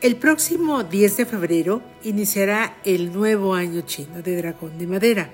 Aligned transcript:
El 0.00 0.16
próximo 0.16 0.82
10 0.82 1.18
de 1.18 1.26
febrero 1.26 1.82
iniciará 2.04 2.78
el 2.84 3.12
nuevo 3.12 3.54
año 3.54 3.82
chino 3.82 4.22
de 4.22 4.34
dragón 4.34 4.78
de 4.78 4.86
madera. 4.86 5.30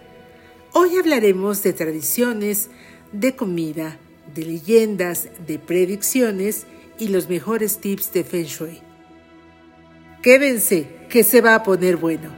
Hoy 0.73 0.97
hablaremos 0.97 1.63
de 1.63 1.73
tradiciones, 1.73 2.71
de 3.13 3.37
comida, 3.37 3.97
de 4.35 4.45
leyendas, 4.45 5.29
de 5.47 5.61
predicciones 5.61 6.67
y 6.99 7.09
los 7.09 7.29
mejores 7.29 7.79
tips 7.79 8.13
de 8.13 8.25
Feng 8.25 8.47
Shui. 8.47 8.81
Quédense, 10.21 10.89
que 11.11 11.23
se 11.23 11.41
va 11.41 11.55
a 11.55 11.63
poner 11.63 11.97
bueno. 11.97 12.31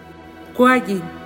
Kuayin 0.54 1.17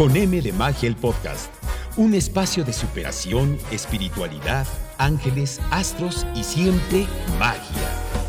Con 0.00 0.16
M 0.16 0.40
de 0.40 0.50
Magia 0.54 0.88
el 0.88 0.96
podcast. 0.96 1.52
Un 1.98 2.14
espacio 2.14 2.64
de 2.64 2.72
superación, 2.72 3.58
espiritualidad, 3.70 4.66
ángeles, 4.96 5.60
astros 5.70 6.26
y 6.34 6.42
siempre 6.42 7.06
magia. 7.38 7.60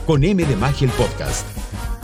Con 0.05 0.21
M 0.25 0.43
de 0.43 0.55
Magia 0.57 0.87
el 0.87 0.91
podcast. 0.95 1.47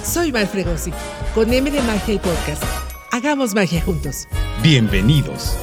Soy 0.02 0.32
Val 0.32 0.48
Fregosi. 0.48 0.94
Con 1.36 1.54
M 1.54 1.70
de 1.70 1.82
Magia 1.82 2.14
el 2.14 2.22
podcast. 2.22 2.64
Hagamos 3.12 3.54
magia 3.54 3.82
juntos. 3.82 4.30
Bienvenidos. 4.64 5.58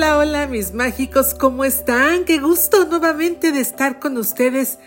Hola, 0.00 0.16
hola 0.16 0.46
mis 0.46 0.72
mágicos, 0.72 1.34
¿cómo 1.34 1.62
están? 1.62 2.24
Qué 2.24 2.38
gusto 2.38 2.86
nuevamente 2.86 3.52
de 3.52 3.60
estar 3.60 4.00
con 4.00 4.16
ustedes, 4.16 4.78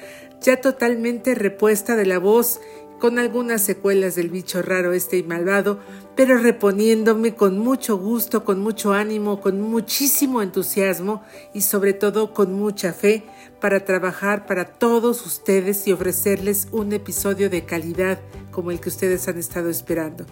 ya 0.41 0.59
totalmente 0.59 1.35
repuesta 1.35 1.95
de 1.95 2.07
la 2.07 2.17
voz, 2.17 2.59
con 2.99 3.19
algunas 3.19 3.61
secuelas 3.61 4.15
del 4.15 4.31
bicho 4.31 4.63
raro 4.63 4.91
este 4.91 5.17
y 5.17 5.23
malvado, 5.23 5.79
pero 6.15 6.39
reponiéndome 6.39 7.35
con 7.35 7.59
mucho 7.59 7.95
gusto, 7.95 8.43
con 8.43 8.59
mucho 8.59 8.93
ánimo, 8.93 9.39
con 9.39 9.61
muchísimo 9.61 10.41
entusiasmo 10.41 11.21
y 11.53 11.61
sobre 11.61 11.93
todo 11.93 12.33
con 12.33 12.51
mucha 12.51 12.91
fe 12.91 13.21
para 13.61 13.85
trabajar 13.85 14.47
para 14.47 14.65
todos 14.65 15.27
ustedes 15.27 15.87
y 15.87 15.93
ofrecerles 15.93 16.69
un 16.71 16.91
episodio 16.91 17.51
de 17.51 17.65
calidad 17.65 18.19
como 18.49 18.71
el 18.71 18.79
que 18.79 18.89
ustedes 18.89 19.27
han 19.27 19.37
estado 19.37 19.69
esperando. 19.69 20.25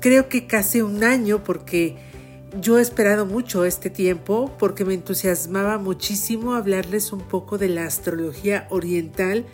Creo 0.00 0.28
que 0.28 0.48
casi 0.48 0.82
un 0.82 1.04
año 1.04 1.44
porque 1.44 2.15
yo 2.60 2.78
he 2.78 2.82
esperado 2.82 3.26
mucho 3.26 3.64
este 3.64 3.90
tiempo 3.90 4.52
porque 4.58 4.84
me 4.84 4.94
entusiasmaba 4.94 5.78
muchísimo 5.78 6.54
hablarles 6.54 7.12
un 7.12 7.20
poco 7.20 7.58
de 7.58 7.68
la 7.68 7.84
astrología 7.84 8.66
oriental 8.70 9.44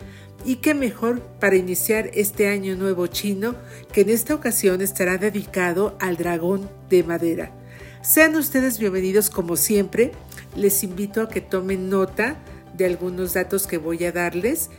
y 0.45 0.57
qué 0.57 0.73
mejor 0.73 1.21
para 1.39 1.55
iniciar 1.55 2.11
este 2.13 2.47
año 2.47 2.75
nuevo 2.75 3.07
chino 3.07 3.55
que 3.91 4.01
en 4.01 4.09
esta 4.09 4.35
ocasión 4.35 4.81
estará 4.81 5.17
dedicado 5.17 5.95
al 5.99 6.17
dragón 6.17 6.69
de 6.89 7.03
madera. 7.03 7.51
Sean 8.01 8.35
ustedes 8.35 8.79
bienvenidos 8.79 9.29
como 9.29 9.55
siempre, 9.55 10.11
les 10.55 10.83
invito 10.83 11.21
a 11.21 11.29
que 11.29 11.41
tomen 11.41 11.89
nota 11.89 12.37
de 12.75 12.85
algunos 12.85 13.33
datos 13.33 13.65
que 13.67 13.77
voy 13.77 14.03
a 14.03 14.11
darles 14.11 14.69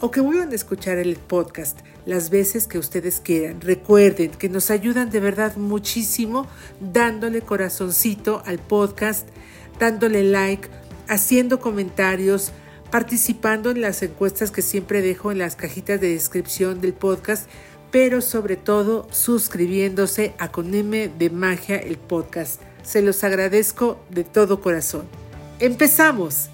o 0.00 0.10
que 0.10 0.20
vuelvan 0.20 0.52
a 0.52 0.54
escuchar 0.54 0.98
el 0.98 1.16
podcast 1.16 1.80
las 2.06 2.30
veces 2.30 2.66
que 2.66 2.78
ustedes 2.78 3.20
quieran. 3.20 3.60
Recuerden 3.60 4.30
que 4.30 4.48
nos 4.48 4.70
ayudan 4.70 5.10
de 5.10 5.20
verdad 5.20 5.56
muchísimo 5.56 6.46
dándole 6.80 7.42
corazoncito 7.42 8.42
al 8.46 8.58
podcast, 8.58 9.28
dándole 9.78 10.22
like, 10.22 10.68
haciendo 11.08 11.60
comentarios, 11.60 12.52
participando 12.90 13.70
en 13.70 13.80
las 13.80 14.02
encuestas 14.02 14.50
que 14.50 14.62
siempre 14.62 15.02
dejo 15.02 15.32
en 15.32 15.38
las 15.38 15.56
cajitas 15.56 16.00
de 16.00 16.10
descripción 16.10 16.80
del 16.80 16.92
podcast, 16.92 17.48
pero 17.90 18.20
sobre 18.20 18.56
todo 18.56 19.06
suscribiéndose 19.10 20.34
a 20.38 20.50
Con 20.50 20.74
M 20.74 21.08
de 21.08 21.30
Magia 21.30 21.76
el 21.76 21.96
podcast. 21.96 22.60
Se 22.82 23.02
los 23.02 23.24
agradezco 23.24 23.98
de 24.10 24.24
todo 24.24 24.60
corazón. 24.60 25.06
¡Empezamos! 25.58 26.50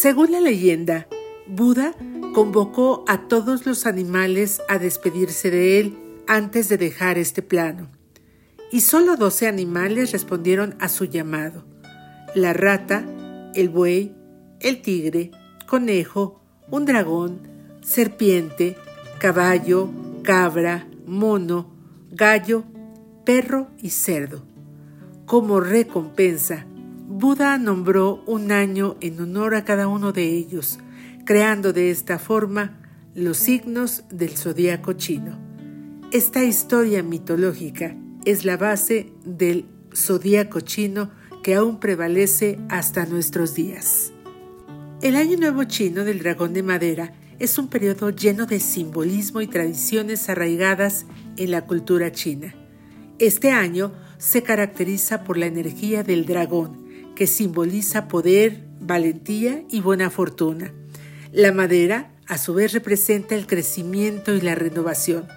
Según 0.00 0.32
la 0.32 0.40
leyenda, 0.40 1.08
Buda 1.46 1.94
convocó 2.32 3.04
a 3.06 3.28
todos 3.28 3.66
los 3.66 3.84
animales 3.84 4.62
a 4.66 4.78
despedirse 4.78 5.50
de 5.50 5.78
él 5.78 5.98
antes 6.26 6.70
de 6.70 6.78
dejar 6.78 7.18
este 7.18 7.42
plano. 7.42 7.90
Y 8.72 8.80
solo 8.80 9.18
doce 9.18 9.46
animales 9.46 10.12
respondieron 10.12 10.74
a 10.80 10.88
su 10.88 11.04
llamado. 11.04 11.66
La 12.34 12.54
rata, 12.54 13.04
el 13.54 13.68
buey, 13.68 14.16
el 14.60 14.80
tigre, 14.80 15.32
conejo, 15.66 16.40
un 16.70 16.86
dragón, 16.86 17.42
serpiente, 17.82 18.78
caballo, 19.18 19.90
cabra, 20.22 20.88
mono, 21.04 21.74
gallo, 22.10 22.64
perro 23.26 23.68
y 23.82 23.90
cerdo. 23.90 24.46
Como 25.26 25.60
recompensa, 25.60 26.64
Buda 27.12 27.58
nombró 27.58 28.22
un 28.26 28.52
año 28.52 28.96
en 29.00 29.20
honor 29.20 29.56
a 29.56 29.64
cada 29.64 29.88
uno 29.88 30.12
de 30.12 30.28
ellos, 30.28 30.78
creando 31.24 31.72
de 31.72 31.90
esta 31.90 32.20
forma 32.20 32.78
los 33.16 33.36
signos 33.36 34.04
del 34.10 34.36
zodíaco 34.36 34.92
chino. 34.92 35.36
Esta 36.12 36.44
historia 36.44 37.02
mitológica 37.02 37.96
es 38.24 38.44
la 38.44 38.56
base 38.56 39.12
del 39.24 39.66
zodíaco 39.92 40.60
chino 40.60 41.10
que 41.42 41.56
aún 41.56 41.80
prevalece 41.80 42.60
hasta 42.68 43.06
nuestros 43.06 43.56
días. 43.56 44.12
El 45.02 45.16
Año 45.16 45.36
Nuevo 45.36 45.64
Chino 45.64 46.04
del 46.04 46.20
Dragón 46.20 46.52
de 46.52 46.62
Madera 46.62 47.12
es 47.40 47.58
un 47.58 47.66
periodo 47.66 48.10
lleno 48.10 48.46
de 48.46 48.60
simbolismo 48.60 49.40
y 49.40 49.48
tradiciones 49.48 50.28
arraigadas 50.28 51.06
en 51.36 51.50
la 51.50 51.66
cultura 51.66 52.12
china. 52.12 52.54
Este 53.18 53.50
año 53.50 53.92
se 54.18 54.44
caracteriza 54.44 55.24
por 55.24 55.38
la 55.38 55.46
energía 55.46 56.04
del 56.04 56.24
dragón, 56.24 56.79
que 57.20 57.26
simboliza 57.26 58.08
poder, 58.08 58.64
valentía 58.80 59.62
y 59.68 59.82
buena 59.82 60.08
fortuna. 60.08 60.72
La 61.32 61.52
madera, 61.52 62.12
a 62.26 62.38
su 62.38 62.54
vez, 62.54 62.72
representa 62.72 63.34
el 63.34 63.46
crecimiento 63.46 64.34
y 64.34 64.40
la 64.40 64.54
renovación. 64.54 65.28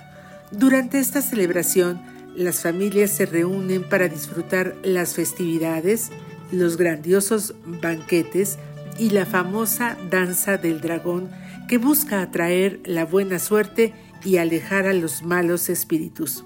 Durante 0.49 0.99
esta 0.99 1.21
celebración, 1.21 2.01
las 2.37 2.61
familias 2.61 3.11
se 3.11 3.25
reúnen 3.25 3.83
para 3.83 4.07
disfrutar 4.07 4.77
las 4.81 5.13
festividades, 5.13 6.11
los 6.53 6.77
grandiosos 6.77 7.53
banquetes 7.65 8.59
y 8.97 9.09
la 9.09 9.25
famosa 9.25 9.97
danza 10.09 10.55
del 10.57 10.79
dragón 10.79 11.31
que 11.67 11.79
busca 11.79 12.21
atraer 12.21 12.79
la 12.85 13.03
buena 13.03 13.39
suerte 13.39 13.93
y 14.23 14.37
alejar 14.37 14.87
a 14.87 14.93
los 14.93 15.21
malos 15.21 15.67
espíritus. 15.67 16.45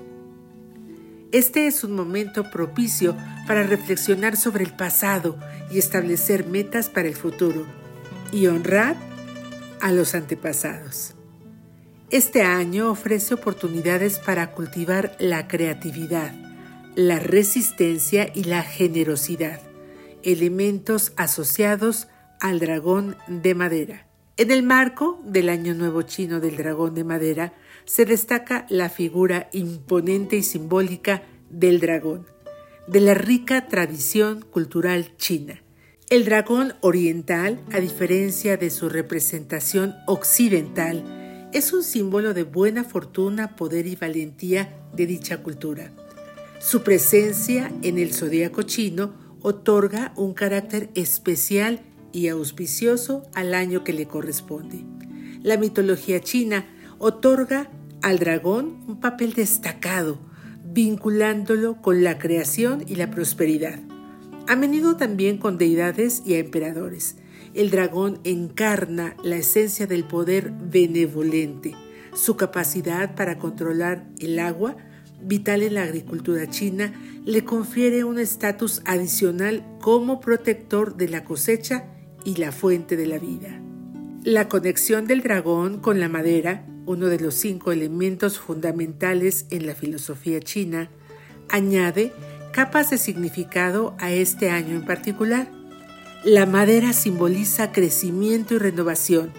Este 1.34 1.68
es 1.68 1.84
un 1.84 1.94
momento 1.94 2.50
propicio 2.50 3.16
para 3.48 3.64
reflexionar 3.64 4.38
sobre 4.38 4.64
el 4.64 4.74
pasado 4.74 5.38
y 5.70 5.78
establecer 5.78 6.47
metas 6.47 6.90
para 6.90 7.09
el 7.09 7.16
futuro 7.16 7.66
y 8.32 8.47
honrar 8.47 8.96
a 9.82 9.91
los 9.91 10.16
antepasados. 10.16 11.16
Este 12.09 12.44
año 12.44 12.90
ofrece 12.90 13.34
oportunidades 13.34 14.20
para 14.20 14.52
cultivar 14.52 15.18
la 15.20 15.50
creatividad, 15.50 16.34
la 16.96 17.20
resistencia 17.20 18.32
y 18.34 18.46
la 18.46 18.64
generosidad, 18.64 19.59
elementos 20.23 21.12
asociados 21.18 22.08
al 22.40 22.59
dragón 22.59 23.18
de 23.28 23.53
madera. 23.53 24.08
En 24.38 24.52
el 24.52 24.64
marco 24.64 25.22
del 25.26 25.50
Año 25.50 25.73
Nuevo 25.73 26.03
Chino 26.03 26.40
del 26.40 26.56
Dragón 26.56 26.94
de 26.96 27.03
Madera, 27.03 27.53
se 27.87 28.05
destaca 28.05 28.66
la 28.69 28.89
figura 28.89 29.49
imponente 29.53 30.35
y 30.35 30.43
simbólica 30.43 31.23
del 31.49 31.79
dragón, 31.79 32.28
de 32.85 32.99
la 32.99 33.13
rica 33.13 33.67
tradición 33.67 34.41
cultural 34.41 35.16
china. 35.16 35.63
El 36.09 36.25
dragón 36.25 36.73
oriental, 36.81 37.63
a 37.72 37.79
diferencia 37.79 38.57
de 38.57 38.69
su 38.72 38.89
representación 38.89 39.95
occidental, 40.05 41.49
es 41.53 41.72
un 41.72 41.81
símbolo 41.81 42.34
de 42.34 42.43
buena 42.43 42.84
fortuna, 42.84 43.55
poder 43.55 43.87
y 43.87 43.95
valentía 43.95 44.78
de 44.93 45.05
dicha 45.05 45.41
cultura. 45.41 45.91
Su 46.59 46.84
presencia 46.84 47.72
en 47.84 47.99
el 47.99 48.13
zodíaco 48.13 48.63
chino 48.63 49.13
otorga 49.41 50.11
un 50.17 50.34
carácter 50.34 50.89
especial 50.93 51.81
y 52.11 52.28
auspicioso 52.28 53.23
al 53.34 53.53
año 53.53 53.85
que 53.85 53.93
le 53.93 54.07
corresponde. 54.07 54.84
La 55.41 55.55
mitología 55.55 56.19
china 56.19 56.66
otorga 56.99 57.69
al 58.02 58.20
dragón 58.20 58.84
un 58.88 58.99
papel 58.99 59.34
destacado, 59.34 60.20
vinculándolo 60.64 61.82
con 61.82 62.03
la 62.03 62.17
creación 62.17 62.84
y 62.88 62.96
la 62.96 63.09
prosperidad. 63.09 63.79
A 64.47 64.55
menudo 64.55 64.96
también 64.96 65.38
con 65.38 65.58
deidades 65.58 66.22
y 66.26 66.35
emperadores. 66.35 67.17
El 67.53 67.70
dragón 67.70 68.20
encarna 68.23 69.16
la 69.23 69.38
esencia 69.38 69.88
del 69.88 70.03
poder 70.05 70.52
benevolente, 70.52 71.76
su 72.14 72.38
capacidad 72.38 73.16
para 73.16 73.38
controlar 73.38 74.08
el 74.20 74.40
agua, 74.40 74.78
vital 75.22 75.64
en 75.64 75.76
la 75.76 75.84
agricultura 75.84 76.49
china, 76.49 76.94
le 77.26 77.44
confiere 77.44 78.03
un 78.03 78.20
estatus 78.20 78.82
adicional 78.85 79.64
como 79.82 80.20
protector 80.20 80.96
de 80.96 81.09
la 81.09 81.23
cosecha 81.23 81.85
y 82.23 82.35
la 82.35 82.52
fuente 82.52 82.96
de 82.96 83.08
la 83.08 83.20
vida. 83.20 83.61
La 84.23 84.47
conexión 84.47 85.08
del 85.08 85.22
dragón 85.22 85.79
con 85.79 85.99
la 85.99 86.09
madera, 86.09 86.66
uno 86.87 87.07
de 87.07 87.19
los 87.19 87.35
cinco 87.35 87.72
elementos 87.72 88.39
fundamentales 88.39 89.45
en 89.51 89.67
la 89.67 89.75
filosofía 89.75 90.39
china, 90.39 90.89
añade 91.49 92.13
capas 92.53 92.89
de 92.89 92.97
significado 92.97 93.93
a 93.99 94.11
este 94.11 94.49
año 94.49 94.75
en 94.75 94.85
particular. 94.85 95.51
La 96.23 96.45
madera 96.45 96.93
simboliza 96.93 97.73
crecimiento 97.73 98.55
y 98.55 98.57
renovación, 98.57 99.31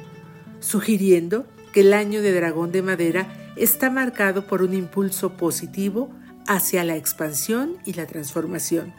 sugiriendo 0.60 1.46
que 1.72 1.80
el 1.80 1.94
año 1.94 2.20
de 2.20 2.32
dragón 2.32 2.70
de 2.70 2.82
madera 2.82 3.26
está 3.56 3.90
marcado 3.90 4.46
por 4.46 4.62
un 4.62 4.74
impulso 4.74 5.36
positivo 5.36 6.10
hacia 6.46 6.84
la 6.84 6.96
expansión 6.96 7.78
y 7.84 7.94
la 7.94 8.06
transformación. 8.06 8.92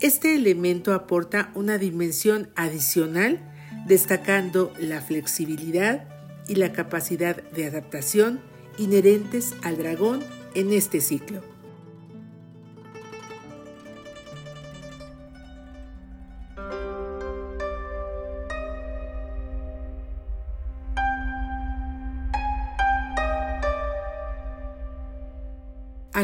Este 0.00 0.34
elemento 0.34 0.92
aporta 0.92 1.50
una 1.54 1.78
dimensión 1.78 2.50
adicional, 2.56 3.40
destacando 3.86 4.72
la 4.78 5.00
flexibilidad 5.00 6.15
y 6.48 6.56
la 6.56 6.72
capacidad 6.72 7.42
de 7.50 7.66
adaptación 7.66 8.40
inherentes 8.78 9.54
al 9.62 9.78
dragón 9.78 10.22
en 10.54 10.72
este 10.72 11.00
ciclo. 11.00 11.55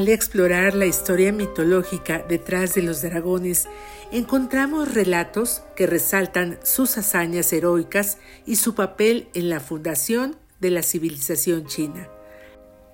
Al 0.03 0.09
explorar 0.09 0.75
la 0.75 0.87
historia 0.87 1.31
mitológica 1.31 2.25
detrás 2.29 2.75
de 2.75 2.83
los 2.83 3.03
dragones, 3.03 3.69
encontramos 4.11 4.93
relatos 4.95 5.63
que 5.77 5.87
resaltan 5.87 6.59
sus 6.65 6.99
hazañas 6.99 7.53
heroicas 7.53 8.19
y 8.45 8.57
su 8.57 8.75
papel 8.75 9.29
en 9.33 9.49
la 9.49 9.61
fundación 9.61 10.35
de 10.59 10.71
la 10.71 10.83
civilización 10.83 11.67
china. 11.67 12.09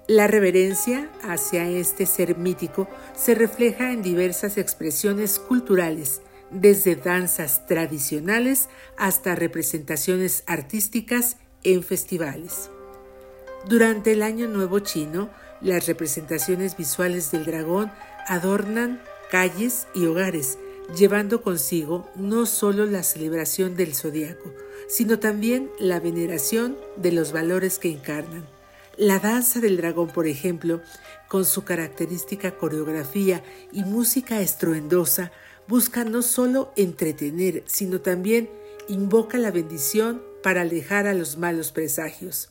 La 0.07 0.27
reverencia 0.27 1.11
hacia 1.23 1.67
este 1.71 2.05
ser 2.05 2.37
mítico 2.37 2.87
se 3.17 3.35
refleja 3.35 3.91
en 3.91 4.03
diversas 4.03 4.59
expresiones 4.59 5.39
culturales, 5.39 6.21
desde 6.51 6.95
danzas 6.95 7.67
tradicionales 7.67 8.69
hasta 8.99 9.35
representaciones 9.35 10.45
artísticas 10.47 11.39
en 11.65 11.83
festivales. 11.83 12.69
Durante 13.67 14.13
el 14.13 14.23
Año 14.23 14.47
Nuevo 14.47 14.81
chino, 14.81 15.31
las 15.61 15.87
representaciones 15.87 16.77
visuales 16.77 17.31
del 17.31 17.45
dragón 17.45 17.91
adornan 18.27 19.03
calles 19.31 19.87
y 19.95 20.07
hogares, 20.07 20.59
llevando 20.97 21.43
consigo 21.43 22.09
no 22.15 22.47
solo 22.47 22.87
la 22.87 23.03
celebración 23.03 23.77
del 23.77 23.95
zodiaco, 23.95 24.53
sino 24.89 25.19
también 25.19 25.71
la 25.79 26.01
veneración 26.01 26.77
de 26.97 27.13
los 27.13 27.33
valores 27.33 27.79
que 27.79 27.91
encarnan. 27.91 28.47
La 28.97 29.19
danza 29.19 29.61
del 29.61 29.77
dragón, 29.77 30.09
por 30.09 30.27
ejemplo, 30.27 30.81
con 31.29 31.45
su 31.45 31.63
característica 31.65 32.57
coreografía 32.57 33.45
y 33.73 33.85
música 33.85 34.41
estruendosa, 34.41 35.31
busca 35.69 36.05
no 36.05 36.23
solo 36.23 36.73
entretener, 36.75 37.63
sino 37.67 38.01
también 38.01 38.51
invoca 38.89 39.39
la 39.39 39.51
bendición 39.51 40.23
para 40.43 40.63
alejar 40.63 41.07
a 41.07 41.15
los 41.15 41.37
malos 41.37 41.71
presagios. 41.73 42.51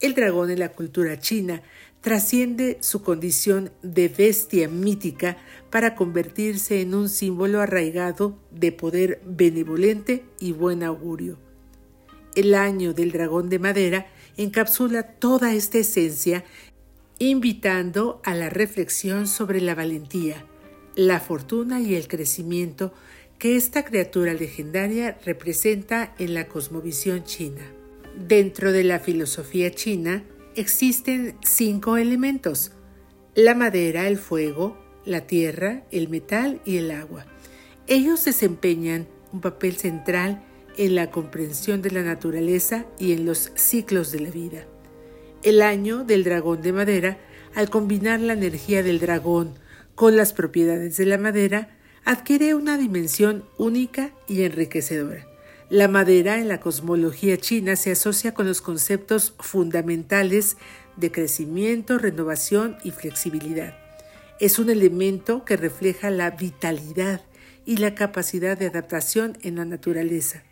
El 0.00 0.14
dragón 0.14 0.50
en 0.50 0.60
la 0.60 0.70
cultura 0.70 1.18
china 1.18 1.62
trasciende 2.06 2.78
su 2.82 3.02
condición 3.02 3.72
de 3.82 4.06
bestia 4.06 4.68
mítica 4.68 5.38
para 5.70 5.96
convertirse 5.96 6.80
en 6.80 6.94
un 6.94 7.08
símbolo 7.08 7.60
arraigado 7.60 8.38
de 8.52 8.70
poder 8.70 9.20
benevolente 9.26 10.24
y 10.38 10.52
buen 10.52 10.84
augurio. 10.84 11.36
El 12.36 12.54
año 12.54 12.94
del 12.94 13.10
dragón 13.10 13.48
de 13.48 13.58
madera 13.58 14.06
encapsula 14.36 15.02
toda 15.02 15.52
esta 15.52 15.78
esencia, 15.78 16.44
invitando 17.18 18.20
a 18.22 18.36
la 18.36 18.50
reflexión 18.50 19.26
sobre 19.26 19.60
la 19.60 19.74
valentía, 19.74 20.46
la 20.94 21.18
fortuna 21.18 21.80
y 21.80 21.96
el 21.96 22.06
crecimiento 22.06 22.94
que 23.36 23.56
esta 23.56 23.84
criatura 23.84 24.32
legendaria 24.32 25.18
representa 25.24 26.14
en 26.20 26.34
la 26.34 26.46
cosmovisión 26.46 27.24
china. 27.24 27.62
Dentro 28.16 28.70
de 28.70 28.84
la 28.84 29.00
filosofía 29.00 29.72
china, 29.72 30.22
existen 30.56 31.36
cinco 31.42 31.96
elementos, 31.96 32.72
la 33.34 33.54
madera, 33.54 34.08
el 34.08 34.16
fuego, 34.16 34.76
la 35.04 35.26
tierra, 35.26 35.84
el 35.90 36.08
metal 36.08 36.60
y 36.64 36.78
el 36.78 36.90
agua. 36.90 37.26
Ellos 37.86 38.24
desempeñan 38.24 39.06
un 39.32 39.40
papel 39.40 39.76
central 39.76 40.42
en 40.76 40.94
la 40.94 41.10
comprensión 41.10 41.82
de 41.82 41.90
la 41.90 42.02
naturaleza 42.02 42.86
y 42.98 43.12
en 43.12 43.24
los 43.26 43.52
ciclos 43.54 44.10
de 44.12 44.20
la 44.20 44.30
vida. 44.30 44.66
El 45.42 45.62
año 45.62 46.04
del 46.04 46.24
dragón 46.24 46.62
de 46.62 46.72
madera, 46.72 47.18
al 47.54 47.70
combinar 47.70 48.20
la 48.20 48.32
energía 48.32 48.82
del 48.82 48.98
dragón 48.98 49.54
con 49.94 50.16
las 50.16 50.32
propiedades 50.32 50.96
de 50.96 51.06
la 51.06 51.18
madera, 51.18 51.78
adquiere 52.04 52.54
una 52.54 52.78
dimensión 52.78 53.44
única 53.58 54.12
y 54.26 54.42
enriquecedora. 54.42 55.26
La 55.68 55.88
madera 55.88 56.38
en 56.38 56.46
la 56.46 56.60
cosmología 56.60 57.38
china 57.38 57.74
se 57.74 57.90
asocia 57.90 58.34
con 58.34 58.46
los 58.46 58.60
conceptos 58.60 59.34
fundamentales 59.40 60.56
de 60.96 61.10
crecimiento, 61.10 61.98
renovación 61.98 62.76
y 62.84 62.92
flexibilidad. 62.92 63.76
Es 64.38 64.60
un 64.60 64.70
elemento 64.70 65.44
que 65.44 65.56
refleja 65.56 66.10
la 66.10 66.30
vitalidad 66.30 67.22
y 67.64 67.78
la 67.78 67.96
capacidad 67.96 68.56
de 68.56 68.66
adaptación 68.66 69.38
en 69.42 69.56
la 69.56 69.64
naturaleza. 69.64 70.44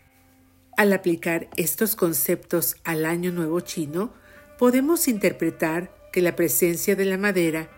Al 0.75 0.91
aplicar 0.91 1.47
estos 1.55 1.95
conceptos 1.95 2.75
al 2.83 3.05
Año 3.05 3.31
Nuevo 3.31 3.61
chino, 3.61 4.13
podemos 4.57 5.07
interpretar 5.07 5.95
que 6.11 6.21
la 6.21 6.35
presencia 6.35 6.97
de 6.97 7.05
la 7.05 7.17
madera 7.17 7.69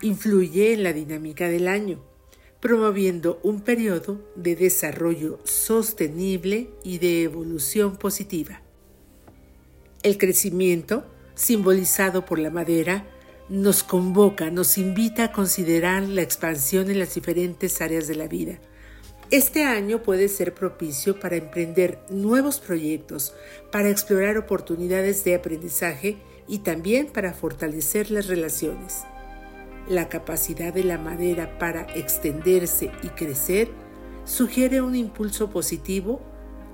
influye 0.00 0.72
en 0.72 0.82
la 0.82 0.94
dinámica 0.94 1.46
del 1.50 1.68
año 1.68 2.13
promoviendo 2.64 3.40
un 3.42 3.60
periodo 3.60 4.26
de 4.36 4.56
desarrollo 4.56 5.38
sostenible 5.44 6.70
y 6.82 6.96
de 6.96 7.22
evolución 7.22 7.98
positiva. 7.98 8.62
El 10.02 10.16
crecimiento, 10.16 11.04
simbolizado 11.34 12.24
por 12.24 12.38
la 12.38 12.48
madera, 12.48 13.04
nos 13.50 13.82
convoca, 13.82 14.50
nos 14.50 14.78
invita 14.78 15.24
a 15.24 15.32
considerar 15.32 16.04
la 16.04 16.22
expansión 16.22 16.90
en 16.90 17.00
las 17.00 17.14
diferentes 17.14 17.82
áreas 17.82 18.08
de 18.08 18.14
la 18.14 18.28
vida. 18.28 18.58
Este 19.30 19.64
año 19.64 20.02
puede 20.02 20.30
ser 20.30 20.54
propicio 20.54 21.20
para 21.20 21.36
emprender 21.36 21.98
nuevos 22.08 22.60
proyectos, 22.60 23.34
para 23.72 23.90
explorar 23.90 24.38
oportunidades 24.38 25.22
de 25.22 25.34
aprendizaje 25.34 26.16
y 26.48 26.60
también 26.60 27.08
para 27.08 27.34
fortalecer 27.34 28.10
las 28.10 28.26
relaciones 28.26 29.02
la 29.88 30.08
capacidad 30.08 30.72
de 30.72 30.84
la 30.84 30.98
madera 30.98 31.58
para 31.58 31.82
extenderse 31.94 32.90
y 33.02 33.08
crecer 33.08 33.68
sugiere 34.24 34.80
un 34.80 34.94
impulso 34.94 35.50
positivo 35.50 36.20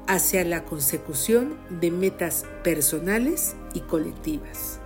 hacia 0.07 0.45
la 0.45 0.65
consecución 0.65 1.57
de 1.81 1.91
metas 1.91 2.45
personales 2.63 3.57
y 3.75 3.81
colectivas. 3.81 4.81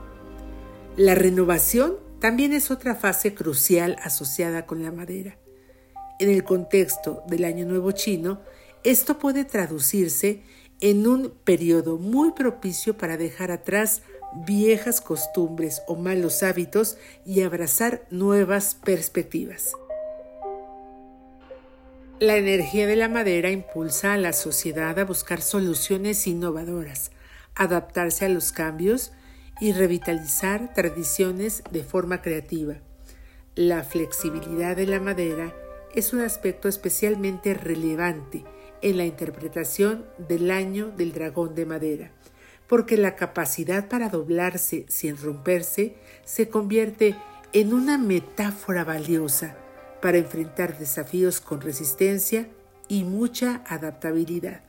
La 0.97 1.15
renovación 1.15 1.97
también 2.21 2.53
es 2.53 2.71
otra 2.71 2.95
fase 2.95 3.35
crucial 3.35 3.97
asociada 4.03 4.67
con 4.67 4.83
la 4.83 4.93
madera. 4.93 5.39
En 6.19 6.31
el 6.31 6.45
contexto 6.45 7.23
del 7.27 7.45
Año 7.45 7.67
Nuevo 7.67 7.93
chino, 7.93 8.41
esto 8.83 9.19
puede 9.19 9.45
traducirse 9.45 10.43
en 10.81 11.07
un 11.07 11.33
periodo 11.45 11.99
muy 11.99 12.33
propicio 12.33 12.97
para 12.97 13.17
dejar 13.17 13.51
atrás 13.51 14.03
viejas 14.35 15.01
costumbres 15.01 15.83
o 15.87 15.97
malos 15.97 16.43
hábitos 16.43 16.99
y 17.25 17.43
abrazar 17.43 18.03
nuevas 18.11 18.75
perspectivas. 18.75 19.73
La 22.21 22.37
energía 22.37 22.87
de 22.87 22.97
la 22.97 23.09
madera 23.09 23.51
impulsa 23.51 24.13
a 24.13 24.19
la 24.19 24.33
sociedad 24.33 24.99
a 24.99 25.05
buscar 25.05 25.43
soluciones 25.43 26.27
innovadoras, 26.27 27.11
adaptarse 27.55 28.25
a 28.25 28.29
los 28.29 28.53
cambios 28.53 29.13
y 29.61 29.73
revitalizar 29.73 30.73
tradiciones 30.75 31.63
de 31.71 31.83
forma 31.83 32.23
creativa. 32.23 32.77
La 33.57 33.85
flexibilidad 33.85 34.77
de 34.77 34.87
la 34.87 35.01
madera 35.01 35.55
es 35.95 36.13
un 36.13 36.21
aspecto 36.21 36.69
especialmente 36.69 37.55
relevante 37.55 38.45
en 38.83 38.97
la 38.97 39.05
interpretación 39.05 40.05
del 40.19 40.51
año 40.51 40.93
del 40.97 41.13
dragón 41.13 41.55
de 41.55 41.67
madera, 41.67 42.11
porque 42.69 42.97
la 42.97 43.17
capacidad 43.17 43.89
para 43.89 44.09
doblarse 44.09 44.87
sin 44.89 45.17
romperse 45.17 45.97
se 46.25 46.49
convierte 46.49 47.17
en 47.53 47.73
una 47.73 47.99
metáfora 47.99 48.85
valiosa 48.85 49.57
para 50.01 50.19
enfrentar 50.19 50.79
desafíos 50.79 51.41
con 51.41 51.61
resistencia 51.61 52.49
y 52.89 53.05
mucha 53.05 53.63
adaptabilidad. 53.67 54.63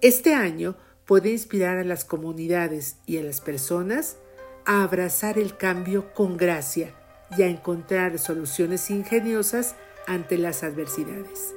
Este 0.00 0.34
año 0.34 0.76
puede 1.06 1.30
inspirar 1.30 1.78
a 1.78 1.84
las 1.84 2.04
comunidades 2.04 2.96
y 3.06 3.18
a 3.18 3.22
las 3.22 3.40
personas 3.40 4.16
a 4.64 4.82
abrazar 4.82 5.38
el 5.38 5.56
cambio 5.56 6.12
con 6.14 6.36
gracia 6.36 6.94
y 7.36 7.42
a 7.42 7.46
encontrar 7.46 8.18
soluciones 8.18 8.90
ingeniosas 8.90 9.74
ante 10.06 10.38
las 10.38 10.62
adversidades. 10.62 11.54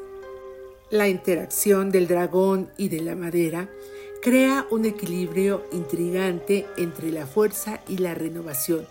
La 0.89 1.07
interacción 1.07 1.91
del 1.91 2.07
dragón 2.07 2.71
y 2.77 2.89
de 2.89 3.01
la 3.01 3.15
madera 3.15 3.69
crea 4.27 4.67
un 4.71 4.83
equilibrio 4.83 5.63
intrigante 5.71 6.65
entre 6.75 7.13
la 7.13 7.25
fuerza 7.25 7.79
y 7.87 7.99
la 7.99 8.13
renovación. 8.13 8.85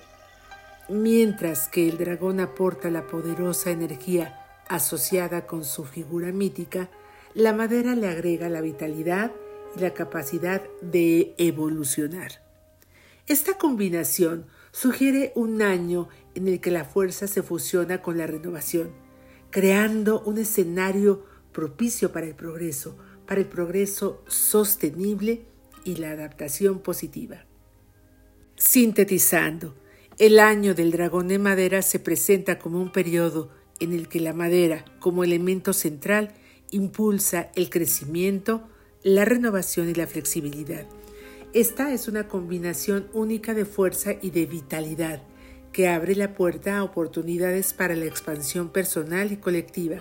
Mientras 0.88 1.69
que 1.69 1.87
el 1.87 1.99
dragón 1.99 2.40
aporta 2.40 2.88
la 2.88 3.07
poderosa 3.07 3.71
energía 3.71 4.35
asociada 4.71 5.47
con 5.47 5.66
su 5.66 5.85
figura 5.85 6.33
mítica, 6.33 6.88
la 7.35 7.52
madera 7.52 7.95
le 7.95 8.09
agrega 8.09 8.49
la 8.49 8.62
vitalidad 8.62 9.31
y 9.76 9.81
la 9.81 9.93
capacidad 9.93 10.62
de 10.81 11.35
evolucionar. 11.37 12.40
Esta 13.26 13.59
combinación 13.59 14.47
sugiere 14.73 15.33
un 15.35 15.61
año 15.61 16.09
en 16.35 16.49
el 16.49 16.62
que 16.62 16.71
la 16.71 16.87
fuerza 16.87 17.26
se 17.26 17.43
fusiona 17.43 18.00
con 18.00 18.16
la 18.16 18.26
renovación, 18.26 18.88
creando 19.50 20.23
un 20.23 20.38
escenario 20.38 21.26
propicio 21.52 22.11
para 22.11 22.25
el 22.25 22.35
progreso, 22.35 22.97
para 23.26 23.40
el 23.40 23.47
progreso 23.47 24.23
sostenible 24.26 25.47
y 25.85 25.97
la 25.97 26.11
adaptación 26.11 26.80
positiva. 26.80 27.45
Sintetizando, 28.56 29.75
el 30.18 30.38
año 30.38 30.75
del 30.75 30.90
dragón 30.90 31.28
de 31.28 31.38
madera 31.38 31.83
se 31.83 31.99
presenta 31.99 32.59
como 32.59 32.80
un 32.80 32.90
periodo 32.90 33.50
en 33.80 33.92
el 33.92 34.09
que 34.09 34.21
la 34.21 34.33
madera, 34.33 34.85
como 34.99 35.25
elemento 35.25 35.73
central, 35.73 36.33
impulsa 36.71 37.50
el 37.54 37.68
crecimiento, 37.68 38.68
la 39.02 39.25
renovación 39.25 39.88
y 39.90 39.95
la 39.95 40.06
flexibilidad. 40.06 40.87
Esta 41.52 41.92
es 41.92 42.09
una 42.09 42.28
combinación 42.28 43.09
única 43.12 43.54
de 43.54 43.64
fuerza 43.64 44.12
y 44.21 44.30
de 44.30 44.47
vitalidad 44.47 45.23
que 45.73 45.88
abre 45.88 46.14
la 46.14 46.35
puerta 46.35 46.78
a 46.78 46.85
oportunidades 46.85 47.75
para 47.75 47.95
la 47.95 48.06
expansión 48.06 48.71
personal 48.71 49.33
y 49.33 49.37
colectiva, 49.37 49.99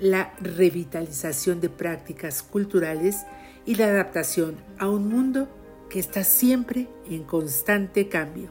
la 0.00 0.34
revitalización 0.40 1.60
de 1.60 1.68
prácticas 1.68 2.42
culturales 2.42 3.24
y 3.66 3.74
la 3.74 3.86
adaptación 3.86 4.56
a 4.78 4.88
un 4.88 5.08
mundo 5.08 5.48
que 5.90 5.98
está 5.98 6.24
siempre 6.24 6.88
en 7.08 7.24
constante 7.24 8.08
cambio. 8.08 8.50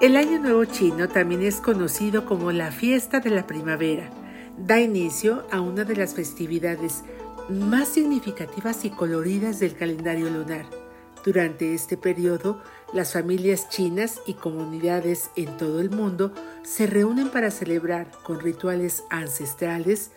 El 0.00 0.16
Año 0.16 0.38
Nuevo 0.38 0.66
Chino 0.66 1.08
también 1.08 1.42
es 1.42 1.56
conocido 1.62 2.26
como 2.26 2.52
la 2.52 2.70
fiesta 2.70 3.20
de 3.20 3.30
la 3.30 3.46
primavera. 3.46 4.10
Da 4.58 4.78
inicio 4.78 5.46
a 5.50 5.62
una 5.62 5.84
de 5.84 5.96
las 5.96 6.14
festividades 6.14 7.02
más 7.48 7.88
significativas 7.88 8.84
y 8.84 8.90
coloridas 8.90 9.60
del 9.60 9.74
calendario 9.74 10.28
lunar. 10.28 10.83
Durante 11.24 11.72
este 11.72 11.96
periodo, 11.96 12.62
las 12.92 13.14
familias 13.14 13.70
chinas 13.70 14.20
y 14.26 14.34
comunidades 14.34 15.30
en 15.36 15.56
todo 15.56 15.80
el 15.80 15.90
mundo 15.90 16.34
se 16.62 16.86
reúnen 16.86 17.30
para 17.30 17.50
celebrar 17.50 18.10
con 18.22 18.40
rituales 18.40 19.04
ancestrales, 19.08 20.10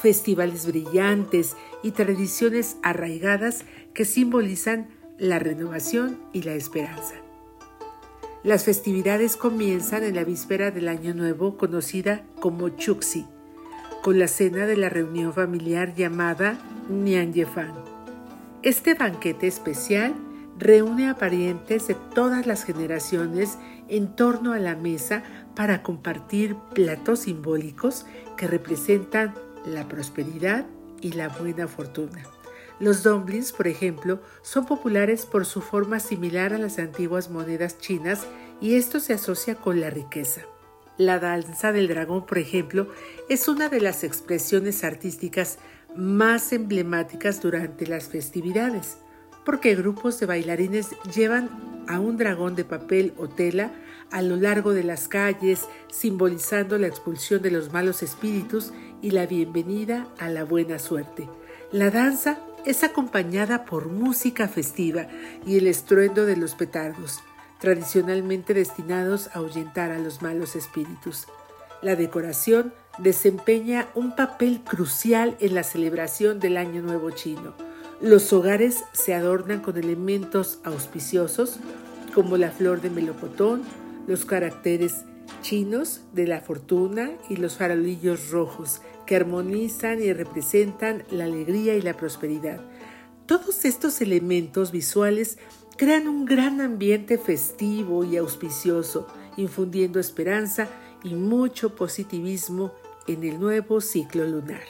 festivales 0.00 0.66
brillantes 0.66 1.56
y 1.82 1.90
tradiciones 1.90 2.78
arraigadas 2.82 3.64
que 3.92 4.06
simbolizan 4.06 4.88
la 5.18 5.38
renovación 5.38 6.18
y 6.32 6.42
la 6.42 6.54
esperanza. 6.54 7.14
Las 8.42 8.64
festividades 8.64 9.36
comienzan 9.36 10.04
en 10.04 10.14
la 10.14 10.24
víspera 10.24 10.70
del 10.70 10.88
Año 10.88 11.12
Nuevo, 11.12 11.58
conocida 11.58 12.24
como 12.40 12.70
Chuxi, 12.70 13.26
con 14.02 14.18
la 14.18 14.28
cena 14.28 14.66
de 14.66 14.76
la 14.76 14.88
reunión 14.88 15.34
familiar 15.34 15.94
llamada 15.94 16.58
Yefan. 16.88 17.74
Este 18.62 18.94
banquete 18.94 19.48
especial 19.48 20.14
reúne 20.58 21.08
a 21.08 21.16
parientes 21.16 21.88
de 21.88 21.94
todas 22.14 22.46
las 22.46 22.64
generaciones 22.64 23.58
en 23.88 24.14
torno 24.14 24.52
a 24.52 24.58
la 24.58 24.74
mesa 24.74 25.22
para 25.54 25.82
compartir 25.82 26.56
platos 26.74 27.20
simbólicos 27.20 28.06
que 28.36 28.46
representan 28.46 29.34
la 29.64 29.88
prosperidad 29.88 30.66
y 31.00 31.12
la 31.12 31.28
buena 31.28 31.68
fortuna. 31.68 32.22
Los 32.78 33.02
dumplings, 33.02 33.52
por 33.52 33.68
ejemplo, 33.68 34.20
son 34.42 34.66
populares 34.66 35.24
por 35.24 35.46
su 35.46 35.62
forma 35.62 35.98
similar 35.98 36.52
a 36.52 36.58
las 36.58 36.78
antiguas 36.78 37.30
monedas 37.30 37.78
chinas 37.78 38.26
y 38.60 38.74
esto 38.74 39.00
se 39.00 39.14
asocia 39.14 39.54
con 39.54 39.80
la 39.80 39.90
riqueza. 39.90 40.42
La 40.98 41.18
danza 41.18 41.72
del 41.72 41.88
dragón, 41.88 42.26
por 42.26 42.38
ejemplo, 42.38 42.88
es 43.28 43.48
una 43.48 43.68
de 43.68 43.80
las 43.80 44.04
expresiones 44.04 44.84
artísticas 44.84 45.58
más 45.94 46.52
emblemáticas 46.52 47.40
durante 47.40 47.86
las 47.86 48.08
festividades, 48.08 48.98
porque 49.46 49.76
grupos 49.76 50.18
de 50.18 50.26
bailarines 50.26 50.90
llevan 51.14 51.48
a 51.86 52.00
un 52.00 52.16
dragón 52.16 52.56
de 52.56 52.64
papel 52.64 53.14
o 53.16 53.28
tela 53.28 53.70
a 54.10 54.20
lo 54.20 54.36
largo 54.36 54.74
de 54.74 54.82
las 54.82 55.06
calles, 55.06 55.66
simbolizando 55.88 56.78
la 56.78 56.88
expulsión 56.88 57.42
de 57.42 57.52
los 57.52 57.72
malos 57.72 58.02
espíritus 58.02 58.72
y 59.02 59.12
la 59.12 59.26
bienvenida 59.26 60.08
a 60.18 60.28
la 60.28 60.44
buena 60.44 60.80
suerte. 60.80 61.28
La 61.70 61.90
danza 61.90 62.40
es 62.64 62.82
acompañada 62.82 63.64
por 63.64 63.86
música 63.86 64.48
festiva 64.48 65.06
y 65.46 65.56
el 65.58 65.68
estruendo 65.68 66.26
de 66.26 66.36
los 66.36 66.56
petardos, 66.56 67.20
tradicionalmente 67.60 68.52
destinados 68.52 69.28
a 69.28 69.38
ahuyentar 69.38 69.92
a 69.92 69.98
los 69.98 70.22
malos 70.22 70.56
espíritus. 70.56 71.26
La 71.82 71.94
decoración 71.94 72.74
desempeña 72.98 73.86
un 73.94 74.16
papel 74.16 74.62
crucial 74.64 75.36
en 75.38 75.54
la 75.54 75.62
celebración 75.62 76.40
del 76.40 76.56
Año 76.56 76.82
Nuevo 76.82 77.12
chino. 77.12 77.65
Los 78.00 78.30
hogares 78.34 78.84
se 78.92 79.14
adornan 79.14 79.60
con 79.60 79.78
elementos 79.78 80.58
auspiciosos 80.64 81.58
como 82.14 82.36
la 82.36 82.50
flor 82.50 82.82
de 82.82 82.90
melocotón, 82.90 83.62
los 84.06 84.26
caracteres 84.26 85.04
chinos 85.40 86.02
de 86.12 86.26
la 86.26 86.40
fortuna 86.40 87.10
y 87.30 87.36
los 87.36 87.56
farolillos 87.56 88.30
rojos 88.30 88.82
que 89.06 89.16
armonizan 89.16 90.02
y 90.02 90.12
representan 90.12 91.04
la 91.10 91.24
alegría 91.24 91.74
y 91.74 91.80
la 91.80 91.96
prosperidad. 91.96 92.60
Todos 93.24 93.64
estos 93.64 94.00
elementos 94.02 94.72
visuales 94.72 95.38
crean 95.78 96.06
un 96.06 96.26
gran 96.26 96.60
ambiente 96.60 97.16
festivo 97.16 98.04
y 98.04 98.18
auspicioso, 98.18 99.06
infundiendo 99.38 100.00
esperanza 100.00 100.68
y 101.02 101.14
mucho 101.14 101.74
positivismo 101.74 102.72
en 103.06 103.24
el 103.24 103.40
nuevo 103.40 103.80
ciclo 103.80 104.26
lunar. 104.26 104.64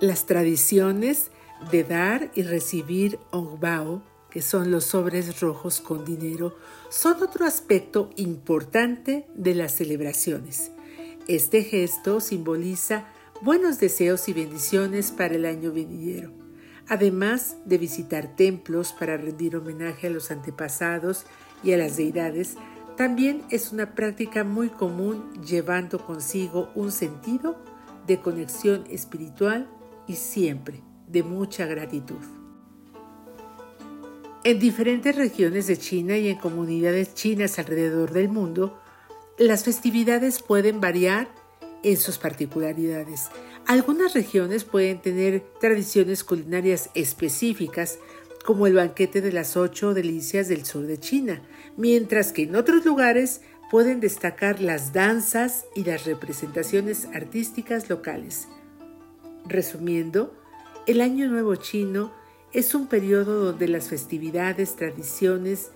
Las 0.00 0.24
tradiciones 0.24 1.30
de 1.70 1.84
dar 1.84 2.30
y 2.34 2.42
recibir 2.42 3.18
ongbao, 3.30 4.02
que 4.30 4.42
son 4.42 4.70
los 4.70 4.84
sobres 4.84 5.40
rojos 5.40 5.80
con 5.80 6.04
dinero, 6.04 6.56
son 6.88 7.22
otro 7.22 7.44
aspecto 7.44 8.10
importante 8.16 9.26
de 9.34 9.54
las 9.54 9.72
celebraciones. 9.72 10.70
Este 11.28 11.62
gesto 11.62 12.20
simboliza 12.20 13.06
buenos 13.42 13.78
deseos 13.78 14.28
y 14.28 14.32
bendiciones 14.32 15.10
para 15.10 15.34
el 15.34 15.44
año 15.44 15.72
venidero, 15.72 16.32
además 16.88 17.56
de 17.64 17.78
visitar 17.78 18.36
templos 18.36 18.92
para 18.92 19.16
rendir 19.16 19.56
homenaje 19.56 20.06
a 20.06 20.10
los 20.10 20.30
antepasados 20.30 21.24
y 21.62 21.72
a 21.72 21.76
las 21.76 21.96
deidades, 21.96 22.56
también 22.96 23.42
es 23.50 23.72
una 23.72 23.94
práctica 23.94 24.44
muy 24.44 24.68
común 24.68 25.32
llevando 25.42 26.04
consigo 26.04 26.70
un 26.74 26.92
sentido 26.92 27.56
de 28.06 28.20
conexión 28.20 28.84
espiritual 28.90 29.68
y 30.06 30.16
siempre 30.16 30.82
de 31.10 31.22
mucha 31.22 31.66
gratitud. 31.66 32.20
En 34.42 34.58
diferentes 34.58 35.14
regiones 35.16 35.66
de 35.66 35.76
China 35.76 36.16
y 36.16 36.28
en 36.28 36.38
comunidades 36.38 37.14
chinas 37.14 37.58
alrededor 37.58 38.12
del 38.12 38.30
mundo, 38.30 38.80
las 39.38 39.64
festividades 39.64 40.40
pueden 40.40 40.80
variar 40.80 41.28
en 41.82 41.96
sus 41.96 42.18
particularidades. 42.18 43.28
Algunas 43.66 44.14
regiones 44.14 44.64
pueden 44.64 45.00
tener 45.00 45.42
tradiciones 45.60 46.24
culinarias 46.24 46.90
específicas, 46.94 47.98
como 48.44 48.66
el 48.66 48.74
banquete 48.74 49.20
de 49.20 49.32
las 49.32 49.56
ocho 49.56 49.92
delicias 49.92 50.48
del 50.48 50.64
sur 50.64 50.86
de 50.86 50.98
China, 50.98 51.42
mientras 51.76 52.32
que 52.32 52.44
en 52.44 52.56
otros 52.56 52.86
lugares 52.86 53.42
pueden 53.70 54.00
destacar 54.00 54.60
las 54.60 54.92
danzas 54.92 55.66
y 55.76 55.84
las 55.84 56.06
representaciones 56.06 57.06
artísticas 57.12 57.90
locales. 57.90 58.48
Resumiendo, 59.46 60.34
el 60.86 61.00
Año 61.00 61.28
Nuevo 61.28 61.56
Chino 61.56 62.10
es 62.52 62.74
un 62.74 62.86
periodo 62.86 63.44
donde 63.44 63.68
las 63.68 63.88
festividades, 63.88 64.76
tradiciones 64.76 65.70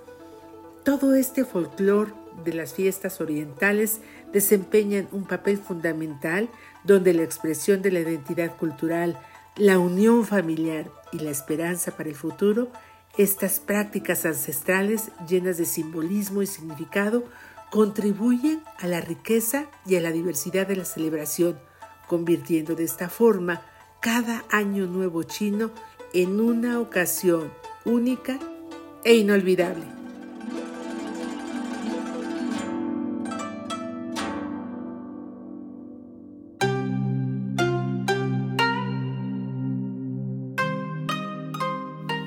Todo 0.85 1.15
este 1.15 1.45
folclore 1.45 2.13
de 2.45 2.53
las 2.53 2.75
fiestas 2.75 3.21
orientales 3.21 4.01
desempeñan 4.33 5.09
un 5.13 5.25
papel 5.25 5.59
fundamental 5.59 6.49
donde 6.83 7.15
la 7.15 7.23
expresión 7.23 7.81
de 7.81 7.93
la 7.93 8.01
identidad 8.01 8.57
cultural, 8.57 9.19
la 9.57 9.79
unión 9.79 10.25
familiar 10.27 10.91
y 11.13 11.21
la 11.21 11.31
esperanza 11.31 11.93
para 11.97 12.09
el 12.09 12.17
futuro, 12.17 12.69
estas 13.17 13.61
prácticas 13.61 14.27
ancestrales 14.27 15.13
llenas 15.29 15.57
de 15.57 15.65
simbolismo 15.65 16.43
y 16.43 16.47
significado 16.47 17.25
contribuyen 17.71 18.63
a 18.79 18.89
la 18.89 19.01
riqueza 19.01 19.67
y 19.87 19.97
a 19.97 20.01
la 20.01 20.11
diversidad 20.11 20.67
de 20.67 20.77
la 20.77 20.85
celebración, 20.85 21.59
convirtiendo 22.09 22.75
de 22.75 22.85
esta 22.85 23.09
forma 23.09 23.63
cada 24.05 24.45
año 24.51 24.85
nuevo 24.85 25.23
chino 25.23 25.71
en 26.13 26.39
una 26.39 26.79
ocasión 26.79 27.51
única 27.87 28.39
e 29.03 29.15
inolvidable. 29.15 29.83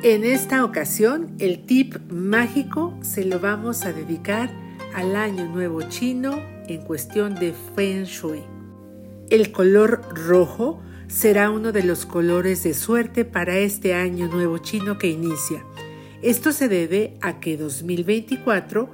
En 0.01 0.23
esta 0.23 0.65
ocasión, 0.65 1.35
el 1.37 1.63
tip 1.67 1.95
mágico 2.09 2.97
se 3.03 3.23
lo 3.23 3.39
vamos 3.39 3.85
a 3.85 3.93
dedicar 3.93 4.49
al 4.95 5.15
Año 5.15 5.45
Nuevo 5.45 5.83
Chino 5.83 6.41
en 6.67 6.81
cuestión 6.81 7.35
de 7.35 7.53
Feng 7.75 8.05
Shui. 8.05 8.41
El 9.29 9.51
color 9.51 10.01
rojo 10.15 10.81
será 11.07 11.49
uno 11.51 11.71
de 11.71 11.83
los 11.83 12.05
colores 12.05 12.63
de 12.63 12.73
suerte 12.73 13.23
para 13.23 13.57
este 13.57 13.93
Año 13.93 14.27
Nuevo 14.27 14.57
Chino 14.57 14.97
que 14.97 15.07
inicia. 15.07 15.63
Esto 16.21 16.51
se 16.51 16.67
debe 16.67 17.13
a 17.21 17.39
que 17.39 17.57
2024 17.57 18.89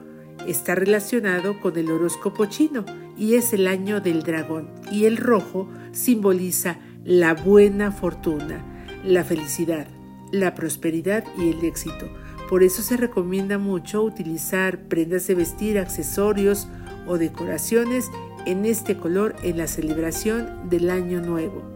está 0.48 0.76
relacionado 0.76 1.60
con 1.60 1.78
el 1.78 1.90
horóscopo 1.90 2.46
chino 2.46 2.86
y 3.18 3.36
es 3.36 3.54
el 3.54 3.68
año 3.68 4.00
del 4.00 4.24
dragón 4.24 4.70
y 4.92 5.06
el 5.06 5.18
rojo 5.18 5.70
simboliza 5.92 6.78
la 7.04 7.34
buena 7.34 7.92
fortuna, 7.92 8.64
la 9.04 9.24
felicidad, 9.24 9.88
la 10.32 10.54
prosperidad 10.54 11.24
y 11.38 11.50
el 11.50 11.64
éxito. 11.64 12.10
Por 12.50 12.62
eso 12.62 12.84
se 12.84 12.98
recomienda 12.98 13.58
mucho 13.58 14.04
utilizar 14.04 14.84
prendas 14.84 15.26
de 15.28 15.36
vestir, 15.36 15.80
accesorios 15.80 16.68
o 17.08 17.18
decoraciones 17.18 18.10
en 18.46 18.66
este 18.66 18.98
color 18.98 19.36
en 19.44 19.58
la 19.58 19.68
celebración 19.68 20.70
del 20.70 20.90
Año 20.90 21.22
Nuevo. 21.22 21.73